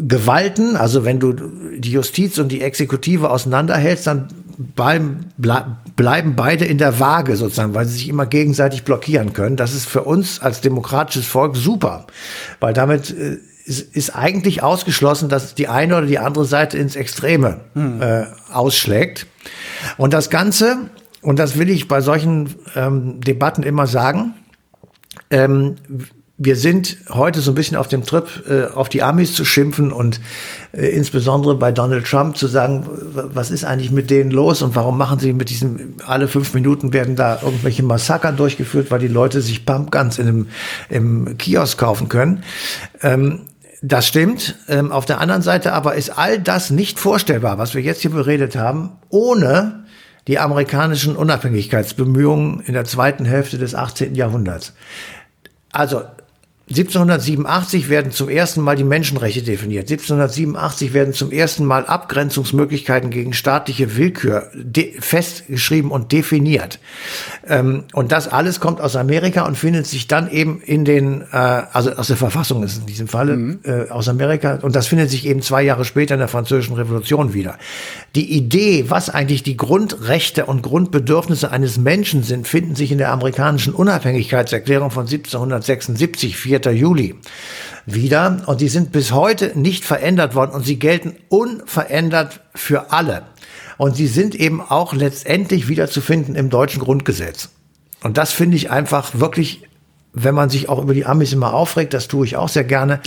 Gewalten. 0.00 0.76
Also 0.76 1.04
wenn 1.04 1.20
du 1.20 1.32
die 1.32 1.92
Justiz 1.92 2.38
und 2.38 2.50
die 2.50 2.60
Exekutive 2.60 3.30
auseinanderhältst, 3.30 4.06
dann 4.06 4.28
bleiben, 4.60 5.32
bleiben 5.96 6.36
beide 6.36 6.66
in 6.66 6.76
der 6.76 7.00
Waage 7.00 7.36
sozusagen, 7.36 7.74
weil 7.74 7.86
sie 7.86 7.94
sich 7.94 8.08
immer 8.08 8.26
gegenseitig 8.26 8.84
blockieren 8.84 9.32
können. 9.32 9.56
Das 9.56 9.74
ist 9.74 9.86
für 9.86 10.02
uns 10.02 10.40
als 10.40 10.60
demokratisches 10.60 11.26
Volk 11.26 11.56
super, 11.56 12.06
weil 12.60 12.74
damit 12.74 13.10
äh, 13.10 13.38
ist, 13.64 13.96
ist 13.96 14.14
eigentlich 14.14 14.62
ausgeschlossen, 14.62 15.30
dass 15.30 15.54
die 15.54 15.68
eine 15.68 15.96
oder 15.96 16.06
die 16.06 16.18
andere 16.18 16.44
Seite 16.44 16.76
ins 16.76 16.94
Extreme 16.94 17.60
hm. 17.74 18.02
äh, 18.02 18.26
ausschlägt. 18.52 19.26
Und 19.96 20.12
das 20.12 20.28
Ganze, 20.28 20.90
und 21.22 21.38
das 21.38 21.58
will 21.58 21.70
ich 21.70 21.88
bei 21.88 22.02
solchen 22.02 22.54
ähm, 22.76 23.20
Debatten 23.20 23.62
immer 23.62 23.86
sagen, 23.86 24.34
ähm, 25.30 25.76
wir 26.42 26.56
sind 26.56 26.96
heute 27.10 27.42
so 27.42 27.52
ein 27.52 27.54
bisschen 27.54 27.76
auf 27.76 27.86
dem 27.86 28.02
Trip, 28.02 28.26
äh, 28.48 28.74
auf 28.74 28.88
die 28.88 29.02
Amis 29.02 29.34
zu 29.34 29.44
schimpfen 29.44 29.92
und 29.92 30.22
äh, 30.72 30.86
insbesondere 30.86 31.54
bei 31.54 31.70
Donald 31.70 32.06
Trump 32.06 32.38
zu 32.38 32.46
sagen, 32.46 32.88
was 33.12 33.50
ist 33.50 33.62
eigentlich 33.62 33.90
mit 33.90 34.08
denen 34.08 34.30
los 34.30 34.62
und 34.62 34.74
warum 34.74 34.96
machen 34.96 35.18
sie 35.18 35.34
mit 35.34 35.50
diesem, 35.50 35.96
alle 36.06 36.28
fünf 36.28 36.54
Minuten 36.54 36.94
werden 36.94 37.14
da 37.14 37.40
irgendwelche 37.42 37.82
Massaker 37.82 38.32
durchgeführt, 38.32 38.90
weil 38.90 39.00
die 39.00 39.08
Leute 39.08 39.42
sich 39.42 39.66
Pumpguns 39.66 40.18
in 40.18 40.28
einem, 40.28 40.46
im 40.88 41.36
Kiosk 41.36 41.76
kaufen 41.76 42.08
können. 42.08 42.42
Ähm, 43.02 43.40
das 43.82 44.06
stimmt. 44.06 44.56
Ähm, 44.66 44.92
auf 44.92 45.04
der 45.04 45.20
anderen 45.20 45.42
Seite 45.42 45.74
aber 45.74 45.94
ist 45.94 46.08
all 46.08 46.38
das 46.38 46.70
nicht 46.70 46.98
vorstellbar, 46.98 47.58
was 47.58 47.74
wir 47.74 47.82
jetzt 47.82 48.00
hier 48.00 48.12
beredet 48.12 48.56
haben, 48.56 48.92
ohne 49.10 49.84
die 50.26 50.38
amerikanischen 50.38 51.16
Unabhängigkeitsbemühungen 51.16 52.60
in 52.60 52.72
der 52.72 52.86
zweiten 52.86 53.26
Hälfte 53.26 53.58
des 53.58 53.74
18. 53.74 54.14
Jahrhunderts. 54.14 54.72
Also 55.72 56.02
1787 56.70 57.88
werden 57.88 58.12
zum 58.12 58.28
ersten 58.28 58.60
Mal 58.60 58.76
die 58.76 58.84
Menschenrechte 58.84 59.42
definiert. 59.42 59.90
1787 59.90 60.92
werden 60.92 61.12
zum 61.12 61.32
ersten 61.32 61.64
Mal 61.64 61.84
Abgrenzungsmöglichkeiten 61.84 63.10
gegen 63.10 63.32
staatliche 63.32 63.96
Willkür 63.96 64.52
festgeschrieben 65.00 65.90
und 65.90 66.12
definiert. 66.12 66.78
Ähm, 67.44 67.84
und 67.92 68.12
das 68.12 68.28
alles 68.28 68.60
kommt 68.60 68.80
aus 68.80 68.94
Amerika 68.94 69.46
und 69.46 69.58
findet 69.58 69.88
sich 69.88 70.06
dann 70.06 70.30
eben 70.30 70.60
in 70.60 70.84
den, 70.84 71.22
äh, 71.32 71.36
also 71.36 71.90
aus 71.90 72.06
der 72.06 72.16
Verfassung 72.16 72.62
ist 72.62 72.78
in 72.78 72.86
diesem 72.86 73.08
Falle, 73.08 73.36
mhm. 73.36 73.58
äh, 73.64 73.88
aus 73.88 74.08
Amerika. 74.08 74.60
Und 74.62 74.76
das 74.76 74.86
findet 74.86 75.10
sich 75.10 75.26
eben 75.26 75.42
zwei 75.42 75.64
Jahre 75.64 75.84
später 75.84 76.14
in 76.14 76.20
der 76.20 76.28
Französischen 76.28 76.76
Revolution 76.76 77.34
wieder. 77.34 77.58
Die 78.14 78.32
Idee, 78.32 78.84
was 78.86 79.10
eigentlich 79.10 79.42
die 79.42 79.56
Grundrechte 79.56 80.46
und 80.46 80.62
Grundbedürfnisse 80.62 81.50
eines 81.50 81.78
Menschen 81.78 82.22
sind, 82.22 82.46
finden 82.46 82.76
sich 82.76 82.92
in 82.92 82.98
der 82.98 83.10
amerikanischen 83.10 83.74
Unabhängigkeitserklärung 83.74 84.92
von 84.92 85.06
1776, 85.06 86.36
4. 86.36 86.59
Juli 86.68 87.14
wieder. 87.86 88.42
Und 88.46 88.60
die 88.60 88.68
sind 88.68 88.92
bis 88.92 89.12
heute 89.12 89.58
nicht 89.58 89.84
verändert 89.84 90.34
worden 90.34 90.50
und 90.50 90.66
sie 90.66 90.78
gelten 90.78 91.16
unverändert 91.28 92.40
für 92.54 92.92
alle. 92.92 93.22
Und 93.78 93.96
sie 93.96 94.08
sind 94.08 94.34
eben 94.34 94.60
auch 94.60 94.92
letztendlich 94.92 95.68
wiederzufinden 95.68 96.34
im 96.34 96.50
deutschen 96.50 96.82
Grundgesetz. 96.82 97.48
Und 98.02 98.18
das 98.18 98.30
finde 98.30 98.58
ich 98.58 98.70
einfach 98.70 99.14
wirklich 99.14 99.62
wenn 100.12 100.34
man 100.34 100.50
sich 100.50 100.68
auch 100.68 100.82
über 100.82 100.92
die 100.92 101.06
Amis 101.06 101.32
immer 101.32 101.54
aufregt, 101.54 101.94
das 101.94 102.08
tue 102.08 102.26
ich 102.26 102.36
auch 102.36 102.48
sehr 102.48 102.64
gerne. 102.64 103.00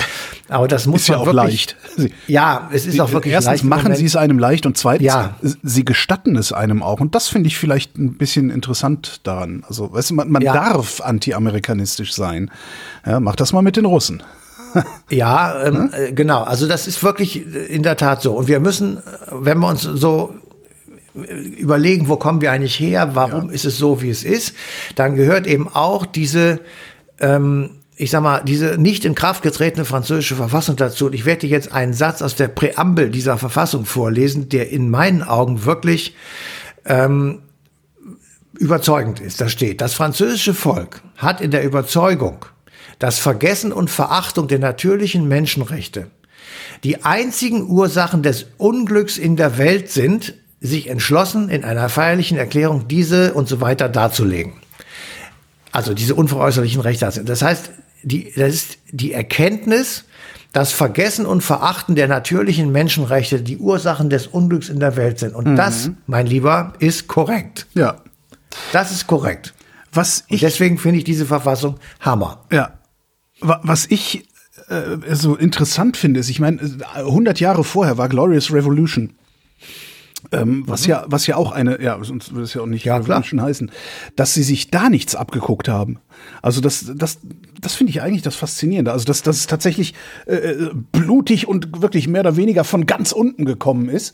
Aber 0.48 0.68
das 0.68 0.86
muss 0.86 1.02
ist 1.02 1.08
ja 1.10 1.18
auch 1.18 1.26
wirklich, 1.26 1.36
leicht. 1.36 1.76
Sie, 1.98 2.14
ja, 2.28 2.70
es 2.72 2.86
ist 2.86 2.94
sie, 2.94 3.02
auch 3.02 3.12
wirklich 3.12 3.34
erstens 3.34 3.64
leicht. 3.64 3.64
machen 3.66 3.96
sie 3.96 4.06
es 4.06 4.16
einem 4.16 4.40
leicht 4.40 4.66
und 4.66 4.78
zweitens, 4.78 5.08
ja. 5.08 5.36
sie 5.42 5.84
gestatten 5.84 6.38
es 6.38 6.54
einem 6.54 6.82
auch. 6.82 7.02
Und 7.02 7.14
das 7.14 7.28
finde 7.28 7.48
ich 7.48 7.58
vielleicht 7.58 7.98
ein 7.98 8.14
bisschen 8.14 8.50
interessant 8.50 9.22
daran. 9.24 9.66
Also, 9.68 9.92
weißt 9.92 10.12
du, 10.12 10.14
man, 10.16 10.32
man 10.32 10.42
ja. 10.42 10.54
darf 10.54 11.02
anti-amerikanistisch 11.02 12.14
sein. 12.14 12.50
Ja, 13.06 13.20
mach 13.20 13.36
das 13.36 13.52
mal 13.52 13.62
mit 13.62 13.76
den 13.76 13.86
Russen. 13.86 14.24
Ja, 15.10 15.66
ähm, 15.66 15.92
äh, 15.94 16.14
genau. 16.14 16.42
Also 16.42 16.68
das 16.68 16.88
ist 16.88 17.04
wirklich 17.04 17.46
in 17.70 17.84
der 17.84 17.96
Tat 17.96 18.24
so. 18.24 18.34
Und 18.34 18.48
wir 18.48 18.60
müssen, 18.60 19.04
wenn 19.30 19.60
wir 19.60 19.68
uns 19.68 19.84
so 19.84 20.34
überlegen, 21.14 22.10
wo 22.10 22.18
kommen 22.18 22.42
wir 22.42 22.52
eigentlich 22.52 22.80
her, 22.80 23.12
warum 23.14 23.48
ja. 23.48 23.52
ist 23.52 23.66
es 23.66 23.78
so, 23.78 24.02
wie 24.02 24.10
es 24.10 24.24
ist, 24.24 24.56
dann 24.96 25.16
gehört 25.16 25.46
eben 25.46 25.68
auch 25.68 26.06
diese, 26.06 26.60
ähm, 27.24 27.70
ich 27.96 28.12
sag 28.12 28.22
mal, 28.22 28.42
diese 28.44 28.78
nicht 28.78 29.06
in 29.06 29.16
Kraft 29.16 29.44
getretene 29.44 29.86
französische 29.86 30.36
Verfassung 30.36 30.76
dazu. 30.76 31.06
Und 31.06 31.14
ich 31.14 31.26
werde 31.26 31.48
jetzt 31.48 31.72
einen 31.72 31.94
Satz 31.94 32.22
aus 32.22 32.36
der 32.36 32.48
Präambel 32.48 33.10
dieser 33.10 33.38
Verfassung 33.38 33.86
vorlesen, 33.86 34.50
der 34.50 34.72
in 34.72 34.90
meinen 34.90 35.24
Augen 35.24 35.64
wirklich 35.66 36.16
ähm, 36.86 37.40
überzeugend 38.58 39.20
ist. 39.20 39.42
Da 39.42 39.48
steht, 39.48 39.80
das 39.80 39.94
französische 39.94 40.54
Volk 40.54 41.02
hat 41.18 41.40
in 41.40 41.52
der 41.52 41.64
Überzeugung, 41.64 42.46
dass 43.00 43.20
Vergessen 43.20 43.72
und 43.72 43.90
Verachtung 43.90 44.48
der 44.48 44.60
natürlichen 44.60 45.28
Menschenrechte 45.28 46.08
die 46.84 47.04
einzigen 47.04 47.70
Ursachen 47.70 48.24
des 48.24 48.48
Unglücks 48.58 49.18
in 49.18 49.36
der 49.38 49.58
Welt 49.58 49.90
sind, 49.90 50.34
sich 50.60 50.90
entschlossen, 50.90 51.50
in 51.50 51.64
einer 51.64 51.90
feierlichen 51.90 52.38
Erklärung 52.38 52.88
diese 52.88 53.34
und 53.34 53.48
so 53.48 53.62
weiter 53.62 53.88
darzulegen. 53.88 54.63
Also 55.74 55.94
diese 55.94 56.14
unveräußerlichen 56.16 56.82
Rechte. 56.82 57.10
Das 57.26 57.42
heißt, 57.42 57.72
die, 58.04 58.32
das 58.36 58.54
ist 58.54 58.78
die 58.92 59.12
Erkenntnis, 59.12 60.06
dass 60.52 60.72
Vergessen 60.72 61.26
und 61.26 61.42
Verachten 61.42 61.96
der 61.96 62.08
natürlichen 62.08 62.72
Menschenrechte 62.72 63.42
die 63.42 63.58
Ursachen 63.58 64.12
des 64.12 64.28
Unglücks 64.28 64.70
in 64.70 64.80
der 64.80 64.96
Welt 64.96 65.18
sind. 65.18 65.34
Und 65.34 65.48
mhm. 65.48 65.56
das, 65.56 65.90
mein 66.06 66.28
Lieber, 66.28 66.74
ist 66.78 67.08
korrekt. 67.08 67.66
Ja. 67.74 67.98
Das 68.72 68.92
ist 68.92 69.08
korrekt. 69.08 69.56
Was 69.92 70.26
ich, 70.28 70.34
und 70.34 70.42
deswegen 70.44 70.78
finde 70.78 71.00
ich 71.00 71.06
diese 71.06 71.26
Verfassung 71.26 71.80
Hammer. 72.00 72.46
Ja. 72.52 72.74
Was 73.42 73.88
ich 73.88 74.28
äh, 74.70 75.16
so 75.16 75.36
interessant 75.36 75.98
finde, 75.98 76.20
ist, 76.20 76.30
ich 76.30 76.40
meine, 76.40 76.60
100 76.94 77.40
Jahre 77.40 77.64
vorher 77.64 77.98
war 77.98 78.10
Glorious 78.10 78.54
Revolution. 78.54 79.16
Ähm, 80.32 80.64
was 80.68 80.84
mhm. 80.84 80.92
ja, 80.92 81.06
was 81.08 81.28
ja 81.28 81.36
auch 81.36 81.52
eine, 81.52 81.82
ja, 81.82 82.02
sonst 82.04 82.32
würde 82.32 82.44
es 82.44 82.54
ja 82.54 82.62
auch 82.62 82.66
nicht 82.68 82.86
ja, 82.86 82.98
Revolution 82.98 83.42
heißen, 83.42 83.72
dass 84.16 84.34
sie 84.34 84.44
sich 84.44 84.72
da 84.72 84.90
nichts 84.90 85.16
abgeguckt 85.16 85.68
haben. 85.68 86.00
Also 86.42 86.62
das, 86.62 86.92
das, 86.96 87.20
das 87.60 87.76
finde 87.76 87.92
ich 87.92 88.02
eigentlich 88.02 88.22
das 88.22 88.36
Faszinierende. 88.36 88.92
Also 88.92 89.06
dass, 89.06 89.22
dass 89.22 89.38
es 89.38 89.48
tatsächlich 89.48 89.94
äh, 90.26 90.36
äh, 90.36 90.72
blutig 90.92 91.48
und 91.48 91.82
wirklich 91.82 92.08
mehr 92.08 92.22
oder 92.22 92.36
weniger 92.38 92.64
von 92.64 92.86
ganz 92.86 93.12
unten 93.12 93.46
gekommen 93.46 93.90
ist 93.90 94.14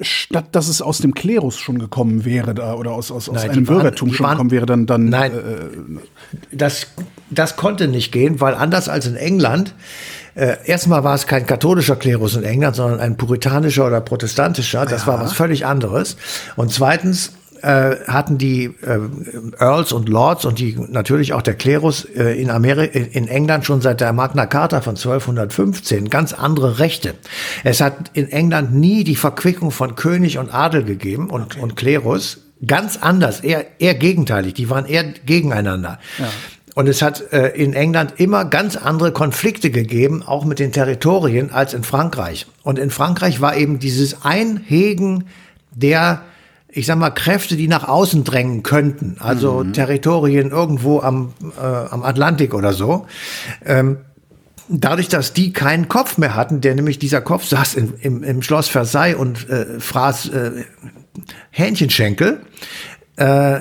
statt 0.00 0.46
dass 0.52 0.68
es 0.68 0.80
aus 0.80 0.98
dem 0.98 1.14
Klerus 1.14 1.58
schon 1.58 1.78
gekommen 1.78 2.24
wäre 2.24 2.54
da, 2.54 2.74
oder 2.74 2.92
aus, 2.92 3.10
aus, 3.10 3.28
aus 3.28 3.34
nein, 3.34 3.50
einem 3.50 3.64
Bürgertum 3.64 4.08
waren, 4.08 4.14
schon 4.16 4.24
waren, 4.24 4.32
gekommen 4.32 4.50
wäre, 4.50 4.66
dann. 4.66 4.86
dann 4.86 5.08
nein, 5.08 5.32
äh, 5.32 6.56
das, 6.56 6.86
das 7.30 7.56
konnte 7.56 7.88
nicht 7.88 8.12
gehen, 8.12 8.40
weil 8.40 8.54
anders 8.54 8.88
als 8.88 9.06
in 9.06 9.16
England 9.16 9.74
äh, 10.34 10.56
erstmal 10.64 11.04
war 11.04 11.14
es 11.14 11.26
kein 11.26 11.46
katholischer 11.46 11.96
Klerus 11.96 12.36
in 12.36 12.44
England, 12.44 12.76
sondern 12.76 13.00
ein 13.00 13.16
puritanischer 13.16 13.86
oder 13.86 14.00
protestantischer. 14.00 14.86
Das 14.86 15.02
ja. 15.02 15.08
war 15.08 15.20
was 15.20 15.34
völlig 15.34 15.66
anderes. 15.66 16.16
Und 16.56 16.72
zweitens 16.72 17.32
äh, 17.62 17.96
hatten 18.06 18.38
die 18.38 18.64
äh, 18.64 18.98
Earls 19.58 19.92
und 19.92 20.08
Lords 20.08 20.44
und 20.44 20.58
die 20.58 20.76
natürlich 20.88 21.32
auch 21.32 21.42
der 21.42 21.54
Klerus 21.54 22.04
äh, 22.04 22.40
in 22.40 22.50
Amerika, 22.50 22.98
in 22.98 23.28
England 23.28 23.64
schon 23.64 23.80
seit 23.80 24.00
der 24.00 24.12
Magna 24.12 24.46
Carta 24.46 24.80
von 24.80 24.96
1215 24.96 26.10
ganz 26.10 26.32
andere 26.32 26.78
Rechte. 26.78 27.14
Es 27.64 27.80
hat 27.80 28.10
in 28.14 28.28
England 28.30 28.74
nie 28.74 29.04
die 29.04 29.16
Verquickung 29.16 29.70
von 29.70 29.94
König 29.94 30.38
und 30.38 30.52
Adel 30.52 30.84
gegeben 30.84 31.30
und, 31.30 31.42
okay. 31.42 31.60
und 31.60 31.76
Klerus. 31.76 32.38
Ganz 32.64 32.96
anders, 32.96 33.40
eher, 33.40 33.80
eher 33.80 33.94
gegenteilig. 33.94 34.54
Die 34.54 34.70
waren 34.70 34.86
eher 34.86 35.02
gegeneinander. 35.02 35.98
Ja. 36.18 36.28
Und 36.74 36.88
es 36.88 37.02
hat 37.02 37.32
äh, 37.32 37.48
in 37.48 37.74
England 37.74 38.14
immer 38.16 38.44
ganz 38.44 38.76
andere 38.76 39.12
Konflikte 39.12 39.70
gegeben, 39.70 40.22
auch 40.22 40.44
mit 40.44 40.58
den 40.58 40.72
Territorien, 40.72 41.50
als 41.50 41.74
in 41.74 41.82
Frankreich. 41.82 42.46
Und 42.62 42.78
in 42.78 42.90
Frankreich 42.90 43.40
war 43.40 43.56
eben 43.56 43.78
dieses 43.78 44.24
Einhegen 44.24 45.24
der, 45.70 46.22
ich 46.74 46.86
sag 46.86 46.96
mal, 46.96 47.10
Kräfte, 47.10 47.56
die 47.56 47.68
nach 47.68 47.86
außen 47.86 48.24
drängen 48.24 48.62
könnten, 48.62 49.16
also 49.20 49.62
mhm. 49.62 49.72
Territorien 49.74 50.50
irgendwo 50.50 51.00
am, 51.00 51.34
äh, 51.60 51.64
am 51.64 52.02
Atlantik 52.02 52.54
oder 52.54 52.72
so. 52.72 53.06
Ähm, 53.64 53.98
dadurch, 54.68 55.08
dass 55.08 55.34
die 55.34 55.52
keinen 55.52 55.88
Kopf 55.88 56.16
mehr 56.16 56.34
hatten, 56.34 56.60
der 56.62 56.74
nämlich 56.74 56.98
dieser 56.98 57.20
Kopf 57.20 57.44
saß 57.44 57.74
in, 57.74 57.94
im, 58.00 58.22
im 58.22 58.42
Schloss 58.42 58.68
Versailles 58.68 59.16
und 59.16 59.48
äh, 59.50 59.80
fraß 59.80 60.28
äh, 60.30 60.50
Hähnchenschenkel, 61.50 62.40
äh, 63.16 63.60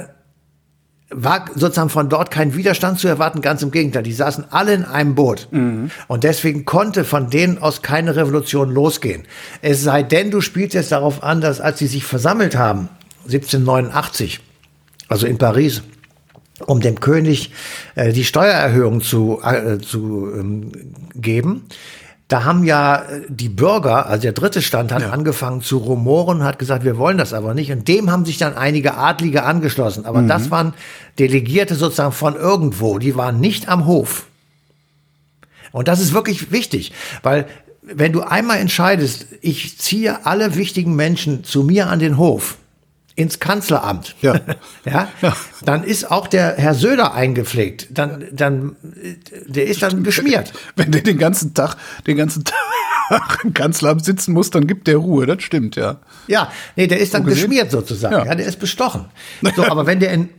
war 1.13 1.45
sozusagen 1.54 1.89
von 1.89 2.08
dort 2.08 2.32
kein 2.32 2.56
Widerstand 2.56 2.97
zu 2.97 3.10
erwarten, 3.10 3.41
ganz 3.41 3.62
im 3.62 3.71
Gegenteil. 3.71 4.04
Die 4.04 4.13
saßen 4.13 4.45
alle 4.50 4.74
in 4.74 4.86
einem 4.86 5.15
Boot. 5.15 5.50
Mhm. 5.52 5.91
Und 6.08 6.24
deswegen 6.24 6.63
konnte 6.63 7.04
von 7.04 7.30
denen 7.30 7.58
aus 7.58 7.82
keine 7.82 8.15
Revolution 8.15 8.71
losgehen. 8.71 9.24
Es 9.62 9.84
sei 9.84 10.04
denn, 10.04 10.32
du 10.32 10.39
spielst 10.39 10.74
jetzt 10.74 10.93
darauf 10.93 11.21
an, 11.21 11.41
dass 11.41 11.60
als 11.60 11.80
sie 11.80 11.88
sich 11.88 12.06
versammelt 12.06 12.56
haben, 12.56 12.88
1789, 13.25 14.39
also 15.07 15.27
in 15.27 15.38
Paris, 15.38 15.84
um 16.65 16.79
dem 16.79 16.99
König 16.99 17.51
äh, 17.95 18.13
die 18.13 18.23
Steuererhöhung 18.23 19.01
zu, 19.01 19.41
äh, 19.43 19.79
zu 19.79 20.31
ähm, 20.34 20.71
geben, 21.15 21.63
da 22.31 22.45
haben 22.45 22.63
ja 22.63 23.01
äh, 23.01 23.21
die 23.27 23.49
Bürger, 23.49 24.05
also 24.05 24.21
der 24.21 24.31
dritte 24.31 24.62
Stand, 24.62 24.93
hat 24.93 25.01
ja. 25.01 25.10
angefangen 25.10 25.62
zu 25.62 25.77
rumoren, 25.77 26.43
hat 26.43 26.60
gesagt, 26.60 26.86
wir 26.86 26.97
wollen 26.97 27.17
das 27.17 27.34
aber 27.34 27.53
nicht. 27.53 27.71
Und 27.71 27.88
dem 27.89 28.10
haben 28.10 28.25
sich 28.25 28.38
dann 28.38 28.55
einige 28.55 28.95
Adlige 28.95 29.43
angeschlossen. 29.43 30.05
Aber 30.05 30.21
mhm. 30.21 30.29
das 30.29 30.49
waren 30.49 30.73
Delegierte 31.19 31.75
sozusagen 31.75 32.13
von 32.13 32.36
irgendwo. 32.36 32.99
Die 32.99 33.15
waren 33.17 33.41
nicht 33.41 33.67
am 33.67 33.86
Hof. 33.86 34.27
Und 35.73 35.89
das 35.89 35.99
ist 35.99 36.13
wirklich 36.13 36.51
wichtig, 36.51 36.93
weil 37.21 37.47
wenn 37.81 38.13
du 38.13 38.21
einmal 38.21 38.60
entscheidest, 38.60 39.25
ich 39.41 39.77
ziehe 39.77 40.25
alle 40.25 40.55
wichtigen 40.55 40.95
Menschen 40.95 41.43
zu 41.43 41.63
mir 41.63 41.88
an 41.88 41.99
den 41.99 42.17
Hof, 42.17 42.57
ins 43.21 43.39
Kanzleramt, 43.39 44.15
ja. 44.21 44.39
ja, 44.86 45.07
dann 45.63 45.84
ist 45.84 46.10
auch 46.12 46.27
der 46.27 46.55
Herr 46.57 46.73
Söder 46.73 47.13
eingepflegt. 47.13 47.88
Dann, 47.91 48.25
dann, 48.31 48.75
der 49.47 49.67
ist 49.67 49.81
dann 49.81 50.03
geschmiert. 50.03 50.53
Wenn 50.75 50.91
der 50.91 51.01
den 51.01 51.17
ganzen 51.17 51.53
Tag, 51.53 51.75
den 52.07 52.17
ganzen 52.17 52.43
Tag 52.43 53.39
im 53.43 53.53
Kanzleramt 53.53 54.03
sitzen 54.03 54.34
muss, 54.34 54.49
dann 54.49 54.67
gibt 54.67 54.88
der 54.88 54.97
Ruhe. 54.97 55.25
Das 55.25 55.43
stimmt, 55.43 55.75
ja. 55.75 55.99
Ja, 56.27 56.51
nee, 56.75 56.88
der 56.88 56.99
ist 56.99 57.13
dann 57.13 57.25
geschmiert 57.25 57.71
sozusagen. 57.71 58.13
Ja. 58.13 58.25
ja, 58.25 58.36
der 58.36 58.45
ist 58.45 58.60
bestochen. 58.60 59.05
So, 59.55 59.63
aber 59.65 59.86
wenn 59.86 59.99
der 59.99 60.12
in, 60.12 60.29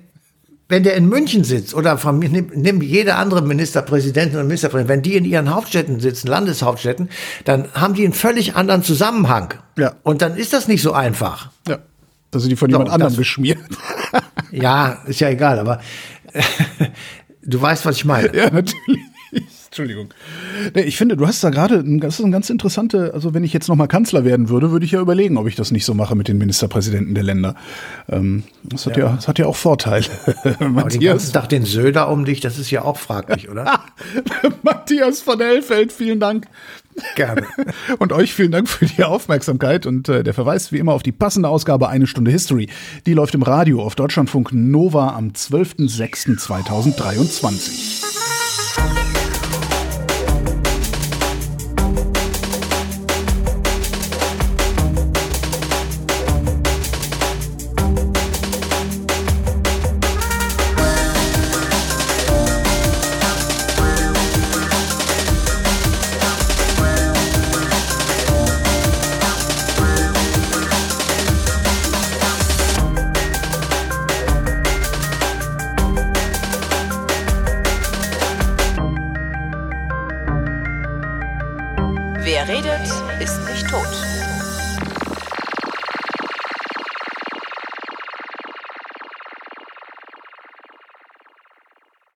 wenn 0.72 0.84
der 0.84 0.94
in 0.94 1.06
München 1.06 1.44
sitzt 1.44 1.74
oder 1.74 1.98
von, 1.98 2.18
nimm, 2.18 2.50
nimm 2.54 2.80
jede 2.80 3.16
andere 3.16 3.42
Ministerpräsidentin 3.42 4.38
und 4.38 4.46
Ministerpräsident, 4.46 4.88
wenn 4.88 5.02
die 5.02 5.16
in 5.16 5.26
ihren 5.26 5.54
Hauptstädten 5.54 6.00
sitzen, 6.00 6.28
Landeshauptstädten, 6.28 7.10
dann 7.44 7.68
haben 7.74 7.92
die 7.92 8.04
einen 8.04 8.14
völlig 8.14 8.56
anderen 8.56 8.82
Zusammenhang. 8.82 9.54
Ja. 9.76 9.96
Und 10.02 10.22
dann 10.22 10.34
ist 10.34 10.54
das 10.54 10.68
nicht 10.68 10.80
so 10.80 10.92
einfach. 10.92 11.50
Ja. 11.68 11.78
Da 12.32 12.40
sind 12.40 12.50
die 12.50 12.56
von 12.56 12.70
jemand 12.70 12.90
anderem 12.90 13.14
geschmiert. 13.14 13.58
ja, 14.50 15.02
ist 15.06 15.20
ja 15.20 15.28
egal, 15.28 15.58
aber 15.58 15.80
du 17.42 17.60
weißt, 17.60 17.84
was 17.84 17.96
ich 17.96 18.04
meine. 18.06 18.34
Ja, 18.34 18.50
natürlich. 18.50 19.00
Entschuldigung. 19.66 20.12
Ich 20.74 20.98
finde, 20.98 21.16
du 21.16 21.26
hast 21.26 21.42
da 21.42 21.48
gerade, 21.48 21.82
das 21.82 22.18
ist 22.18 22.24
ein 22.24 22.30
ganz 22.30 22.50
interessante, 22.50 23.12
also 23.14 23.32
wenn 23.32 23.42
ich 23.42 23.54
jetzt 23.54 23.68
nochmal 23.68 23.88
Kanzler 23.88 24.22
werden 24.22 24.50
würde, 24.50 24.70
würde 24.70 24.84
ich 24.84 24.92
ja 24.92 25.00
überlegen, 25.00 25.38
ob 25.38 25.46
ich 25.46 25.56
das 25.56 25.70
nicht 25.70 25.86
so 25.86 25.94
mache 25.94 26.14
mit 26.14 26.28
den 26.28 26.36
Ministerpräsidenten 26.36 27.14
der 27.14 27.24
Länder. 27.24 27.54
Ähm, 28.10 28.44
das, 28.62 28.84
hat 28.84 28.98
ja. 28.98 29.06
ja. 29.06 29.12
das 29.14 29.28
hat 29.28 29.38
ja 29.38 29.46
auch 29.46 29.56
Vorteile. 29.56 30.04
Aber 30.58 30.88
den 30.90 31.00
ganzen 31.00 31.32
Tag 31.32 31.48
den 31.48 31.64
Söder 31.64 32.10
um 32.10 32.26
dich, 32.26 32.40
das 32.40 32.58
ist 32.58 32.70
ja 32.70 32.82
auch 32.82 32.98
fraglich, 32.98 33.48
oder? 33.48 33.80
Matthias 34.62 35.22
von 35.22 35.40
Hellfeld, 35.40 35.90
vielen 35.90 36.20
Dank 36.20 36.46
Gerne. 37.16 37.46
Und 37.98 38.12
euch 38.12 38.34
vielen 38.34 38.52
Dank 38.52 38.68
für 38.68 38.84
die 38.86 39.02
Aufmerksamkeit 39.04 39.86
und 39.86 40.08
äh, 40.08 40.22
der 40.22 40.34
Verweis 40.34 40.70
wie 40.72 40.78
immer 40.78 40.92
auf 40.92 41.02
die 41.02 41.12
passende 41.12 41.48
Ausgabe 41.48 41.88
Eine 41.88 42.06
Stunde 42.06 42.30
History. 42.30 42.68
Die 43.06 43.14
läuft 43.14 43.34
im 43.34 43.42
Radio 43.42 43.82
auf 43.82 43.94
Deutschlandfunk 43.94 44.52
Nova 44.52 45.14
am 45.16 45.30
12.06.2023. 45.30 48.21